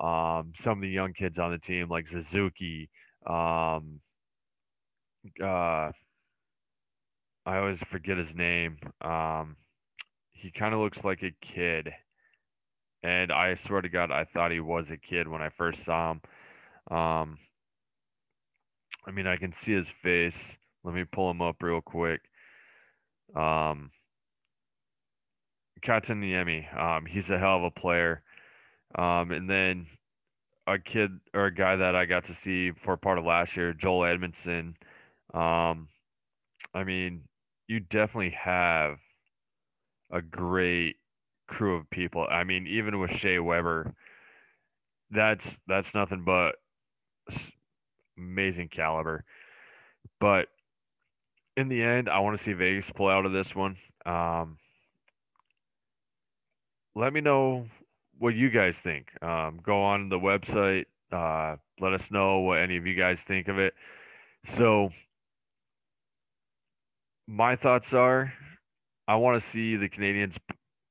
um, 0.00 0.52
some 0.58 0.78
of 0.78 0.82
the 0.82 0.88
young 0.88 1.12
kids 1.12 1.38
on 1.38 1.50
the 1.50 1.58
team 1.58 1.88
like 1.88 2.08
Suzuki. 2.08 2.90
Um, 3.26 4.00
uh, 5.42 5.90
I 7.46 7.58
always 7.58 7.78
forget 7.90 8.18
his 8.18 8.34
name. 8.34 8.78
Um, 9.00 9.56
he 10.32 10.50
kind 10.50 10.74
of 10.74 10.80
looks 10.80 11.04
like 11.04 11.22
a 11.22 11.34
kid, 11.40 11.90
and 13.04 13.30
I 13.30 13.54
swear 13.54 13.82
to 13.82 13.88
God, 13.90 14.10
I 14.10 14.24
thought 14.24 14.50
he 14.50 14.60
was 14.60 14.90
a 14.90 14.96
kid 14.96 15.28
when 15.28 15.42
I 15.42 15.50
first 15.50 15.84
saw 15.84 16.12
him. 16.12 16.22
Um, 16.90 17.38
I 19.06 19.10
mean, 19.12 19.26
I 19.26 19.36
can 19.36 19.52
see 19.52 19.72
his 19.72 19.90
face. 20.02 20.56
Let 20.82 20.94
me 20.94 21.04
pull 21.04 21.30
him 21.30 21.42
up 21.42 21.62
real 21.62 21.82
quick. 21.82 22.22
Um, 23.36 23.90
Kotkaniemi, 25.84 26.74
um, 26.80 27.04
he's 27.04 27.28
a 27.28 27.38
hell 27.38 27.58
of 27.58 27.64
a 27.64 27.70
player. 27.70 28.22
Um, 28.94 29.32
and 29.32 29.50
then 29.50 29.86
a 30.66 30.78
kid 30.78 31.10
or 31.34 31.46
a 31.46 31.54
guy 31.54 31.76
that 31.76 31.94
I 31.94 32.06
got 32.06 32.24
to 32.26 32.34
see 32.34 32.70
for 32.70 32.96
part 32.96 33.18
of 33.18 33.26
last 33.26 33.54
year, 33.54 33.74
Joel 33.74 34.00
Edmundson. 34.00 34.76
Um, 35.34 35.88
I 36.72 36.84
mean, 36.84 37.24
you 37.68 37.80
definitely 37.80 38.34
have 38.42 38.96
a 40.10 40.22
great 40.22 40.96
crew 41.46 41.76
of 41.76 41.90
people. 41.90 42.26
I 42.30 42.44
mean, 42.44 42.66
even 42.66 42.98
with 43.00 43.12
Shea 43.12 43.38
Weber, 43.38 43.94
that's 45.10 45.56
that's 45.66 45.94
nothing 45.94 46.24
but 46.24 46.56
amazing 48.16 48.68
caliber. 48.68 49.24
But 50.20 50.48
in 51.56 51.68
the 51.68 51.82
end, 51.82 52.08
I 52.08 52.20
want 52.20 52.36
to 52.36 52.42
see 52.42 52.52
Vegas 52.52 52.90
pull 52.94 53.08
out 53.08 53.26
of 53.26 53.32
this 53.32 53.54
one. 53.54 53.76
Um, 54.06 54.58
let 56.94 57.12
me 57.12 57.20
know 57.20 57.66
what 58.18 58.34
you 58.34 58.50
guys 58.50 58.76
think. 58.76 59.10
Um, 59.22 59.60
go 59.62 59.82
on 59.82 60.08
the 60.08 60.18
website. 60.18 60.86
Uh, 61.12 61.56
let 61.80 61.92
us 61.92 62.10
know 62.10 62.40
what 62.40 62.58
any 62.58 62.76
of 62.76 62.86
you 62.86 62.94
guys 62.94 63.20
think 63.20 63.48
of 63.48 63.58
it. 63.58 63.74
So, 64.44 64.90
my 67.26 67.56
thoughts 67.56 67.94
are 67.94 68.32
I 69.06 69.16
want 69.16 69.42
to 69.42 69.48
see 69.48 69.76
the 69.76 69.88
Canadiens 69.88 70.36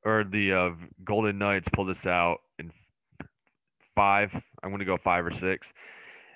or 0.05 0.23
the 0.23 0.53
uh, 0.53 0.69
Golden 1.03 1.37
Knights 1.37 1.69
pull 1.71 1.85
this 1.85 2.05
out 2.05 2.39
in 2.59 2.71
five. 3.95 4.33
I'm 4.61 4.69
going 4.69 4.79
to 4.79 4.85
go 4.85 4.97
five 4.97 5.25
or 5.25 5.31
six. 5.31 5.71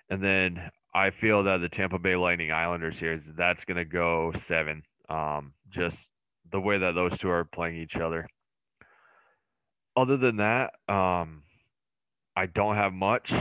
And 0.10 0.24
then 0.24 0.72
I 0.94 1.12
feel 1.12 1.44
that 1.44 1.58
the 1.58 1.70
Tampa 1.70 2.00
Bay 2.00 2.16
Lightning 2.16 2.52
Islanders 2.52 3.00
here 3.00 3.14
is 3.14 3.24
that's 3.38 3.66
going 3.66 3.78
to 3.78 3.86
go 3.86 4.32
seven. 4.36 4.84
Um, 5.10 5.54
just 5.70 5.98
the 6.52 6.60
way 6.60 6.78
that 6.78 6.96
those 6.96 7.18
two 7.18 7.30
are 7.30 7.46
playing 7.46 7.78
each 7.78 7.96
other. 7.98 8.28
Other 9.96 10.18
than 10.18 10.38
that, 10.38 10.74
um, 10.88 11.44
I 12.36 12.46
don't 12.46 12.76
have 12.76 12.94
much. 12.94 13.34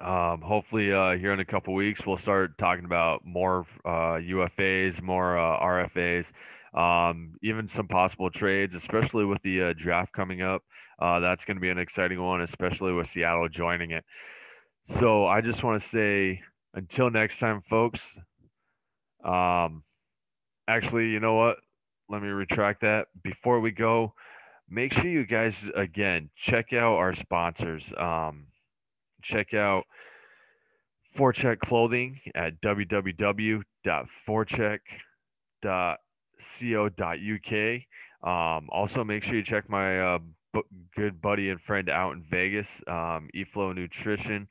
Um, 0.00 0.40
hopefully, 0.42 0.92
uh, 0.92 1.12
here 1.12 1.32
in 1.32 1.40
a 1.40 1.44
couple 1.44 1.72
weeks, 1.72 2.06
we'll 2.06 2.16
start 2.16 2.58
talking 2.58 2.84
about 2.84 3.24
more 3.24 3.64
uh, 3.84 4.18
UFAs, 4.20 5.00
more 5.00 5.38
uh, 5.38 5.60
RFAs. 5.60 6.26
Um, 6.74 7.34
even 7.42 7.68
some 7.68 7.88
possible 7.88 8.30
trades, 8.30 8.74
especially 8.74 9.24
with 9.24 9.42
the 9.42 9.62
uh, 9.62 9.74
draft 9.76 10.12
coming 10.12 10.42
up. 10.42 10.62
Uh, 10.98 11.20
that's 11.20 11.44
going 11.44 11.56
to 11.56 11.60
be 11.60 11.70
an 11.70 11.78
exciting 11.78 12.22
one, 12.22 12.40
especially 12.40 12.92
with 12.92 13.08
Seattle 13.08 13.48
joining 13.48 13.90
it. 13.90 14.04
So 14.98 15.26
I 15.26 15.40
just 15.40 15.64
want 15.64 15.80
to 15.80 15.88
say 15.88 16.42
until 16.74 17.10
next 17.10 17.38
time, 17.38 17.62
folks. 17.68 18.00
Um, 19.24 19.84
actually, 20.68 21.08
you 21.08 21.20
know 21.20 21.34
what? 21.34 21.58
Let 22.08 22.22
me 22.22 22.28
retract 22.28 22.82
that. 22.82 23.06
Before 23.22 23.60
we 23.60 23.70
go, 23.70 24.12
make 24.68 24.92
sure 24.92 25.06
you 25.06 25.26
guys 25.26 25.70
again 25.74 26.30
check 26.36 26.72
out 26.72 26.96
our 26.96 27.14
sponsors. 27.14 27.92
Um, 27.96 28.48
check 29.22 29.54
out 29.54 29.84
Forecheck 31.16 31.60
Clothing 31.60 32.20
at 32.34 32.60
www.forecheck.co.uk. 36.40 37.82
Um, 38.28 38.68
also, 38.70 39.04
make 39.04 39.22
sure 39.22 39.36
you 39.36 39.42
check 39.42 39.68
my 39.68 40.00
uh, 40.00 40.18
b- 40.52 40.62
good 40.96 41.20
buddy 41.20 41.50
and 41.50 41.60
friend 41.60 41.90
out 41.90 42.14
in 42.14 42.22
Vegas, 42.22 42.80
um, 42.86 43.28
eFlow 43.36 43.74
Nutrition, 43.74 44.48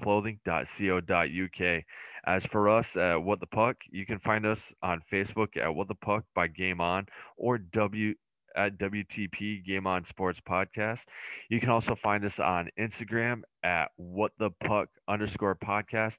www.hockeyartclothing.co.uk. 0.00 1.84
As 2.26 2.44
for 2.44 2.68
us 2.68 2.96
at 2.96 3.22
What 3.22 3.40
the 3.40 3.46
Puck, 3.46 3.76
you 3.90 4.04
can 4.04 4.18
find 4.18 4.44
us 4.44 4.72
on 4.82 5.00
Facebook 5.10 5.56
at 5.56 5.74
What 5.74 5.88
the 5.88 5.94
Puck 5.94 6.24
by 6.34 6.48
Game 6.48 6.80
On 6.80 7.06
or 7.36 7.58
W 7.58 8.14
at 8.56 8.78
WTP 8.78 9.64
Game 9.64 9.86
On 9.86 10.04
Sports 10.04 10.40
Podcast. 10.40 11.00
You 11.48 11.60
can 11.60 11.70
also 11.70 11.94
find 11.94 12.24
us 12.24 12.38
on 12.38 12.68
Instagram 12.78 13.42
at 13.62 13.90
What 13.96 14.32
the 14.38 14.50
Puck 14.64 14.88
underscore 15.08 15.54
podcast 15.56 16.16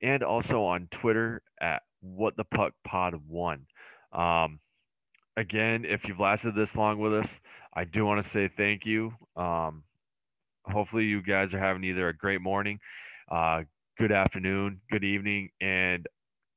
and 0.00 0.22
also 0.22 0.64
on 0.64 0.88
Twitter 0.90 1.42
at 1.60 1.82
What 2.00 2.36
the 2.36 2.44
Puck 2.44 2.72
Pod 2.84 3.14
One. 3.28 3.66
Um, 4.12 4.60
again, 5.36 5.84
if 5.84 6.06
you've 6.06 6.20
lasted 6.20 6.54
this 6.54 6.76
long 6.76 6.98
with 6.98 7.14
us, 7.14 7.40
I 7.74 7.84
do 7.84 8.04
want 8.04 8.22
to 8.22 8.28
say 8.28 8.48
thank 8.48 8.84
you. 8.84 9.14
Um, 9.36 9.84
hopefully, 10.64 11.04
you 11.04 11.22
guys 11.22 11.54
are 11.54 11.58
having 11.58 11.84
either 11.84 12.08
a 12.08 12.16
great 12.16 12.40
morning, 12.40 12.78
uh, 13.30 13.62
good 13.98 14.12
afternoon, 14.12 14.80
good 14.90 15.04
evening, 15.04 15.50
and 15.60 16.06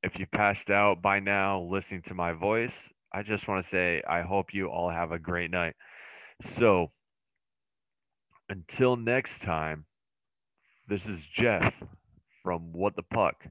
if 0.04 0.20
you've 0.20 0.32
passed 0.32 0.70
out 0.70 1.02
by 1.02 1.20
now 1.20 1.62
listening 1.62 2.02
to 2.04 2.14
my 2.14 2.32
voice, 2.32 2.74
I 3.14 3.24
just 3.24 3.48
want 3.48 3.64
to 3.64 3.70
say 3.70 4.02
I 4.08 4.22
hope 4.22 4.54
you 4.54 4.68
all 4.68 4.90
have 4.90 5.12
a 5.12 5.20
great 5.20 5.52
night. 5.52 5.76
So, 6.44 6.92
until 8.50 8.96
next 8.96 9.42
time, 9.42 9.86
this 10.88 11.06
is 11.06 11.26
Jeff 11.26 11.74
from 12.44 12.74
What 12.74 12.96
the 12.96 13.04
Puck. 13.04 13.46